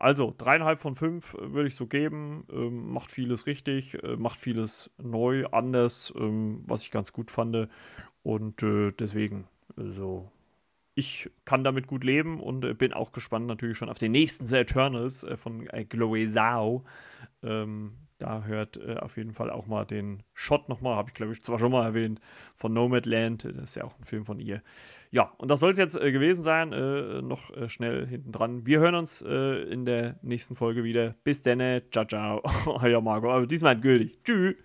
Also 0.00 0.34
dreieinhalb 0.36 0.78
von 0.78 0.96
fünf 0.96 1.34
äh, 1.34 1.52
würde 1.52 1.68
ich 1.68 1.76
so 1.76 1.86
geben. 1.86 2.44
Ähm, 2.50 2.90
macht 2.92 3.12
vieles 3.12 3.46
richtig, 3.46 4.02
äh, 4.02 4.16
macht 4.16 4.40
vieles 4.40 4.90
neu, 4.98 5.46
anders, 5.52 6.12
ähm, 6.16 6.64
was 6.66 6.82
ich 6.82 6.90
ganz 6.90 7.12
gut 7.12 7.30
fand. 7.30 7.68
Und 8.22 8.62
äh, 8.62 8.90
deswegen, 8.92 9.46
also 9.76 10.30
ich 10.94 11.30
kann 11.44 11.64
damit 11.64 11.86
gut 11.86 12.04
leben 12.04 12.40
und 12.40 12.64
äh, 12.64 12.74
bin 12.74 12.92
auch 12.92 13.12
gespannt 13.12 13.46
natürlich 13.46 13.78
schon 13.78 13.88
auf 13.88 13.98
den 13.98 14.12
nächsten 14.12 14.46
The 14.46 14.58
Eternals 14.58 15.24
äh, 15.24 15.36
von 15.36 15.66
äh, 15.68 15.84
Chloe 15.84 16.28
Zhao. 16.28 16.84
Ähm, 17.42 17.92
da 18.18 18.44
hört 18.44 18.76
äh, 18.76 18.96
auf 18.96 19.16
jeden 19.16 19.32
Fall 19.32 19.50
auch 19.50 19.66
mal 19.66 19.86
den 19.86 20.22
Shot 20.34 20.68
nochmal, 20.68 20.96
habe 20.96 21.08
ich 21.08 21.14
glaube 21.14 21.32
ich 21.32 21.42
zwar 21.42 21.58
schon 21.58 21.72
mal 21.72 21.86
erwähnt, 21.86 22.20
von 22.54 22.72
Nomadland. 22.72 23.44
Das 23.44 23.70
ist 23.70 23.74
ja 23.76 23.84
auch 23.84 23.98
ein 23.98 24.04
Film 24.04 24.26
von 24.26 24.40
ihr. 24.40 24.62
Ja, 25.10 25.32
und 25.38 25.50
das 25.50 25.60
soll 25.60 25.70
es 25.70 25.78
jetzt 25.78 25.96
äh, 25.96 26.12
gewesen 26.12 26.42
sein. 26.42 26.72
Äh, 26.72 27.22
noch 27.22 27.50
schnell 27.68 28.06
hinten 28.06 28.32
dran. 28.32 28.66
Wir 28.66 28.80
hören 28.80 28.94
uns 28.94 29.22
in 29.22 29.84
der 29.84 30.18
nächsten 30.22 30.54
Folge 30.54 30.84
wieder. 30.84 31.14
Bis 31.24 31.42
dann. 31.42 31.82
Ciao, 31.90 32.04
ciao. 32.04 32.42
Euer 32.66 33.00
Marco. 33.00 33.30
Aber 33.30 33.46
diesmal 33.46 33.78
gültig. 33.78 34.22
Tschüss. 34.24 34.56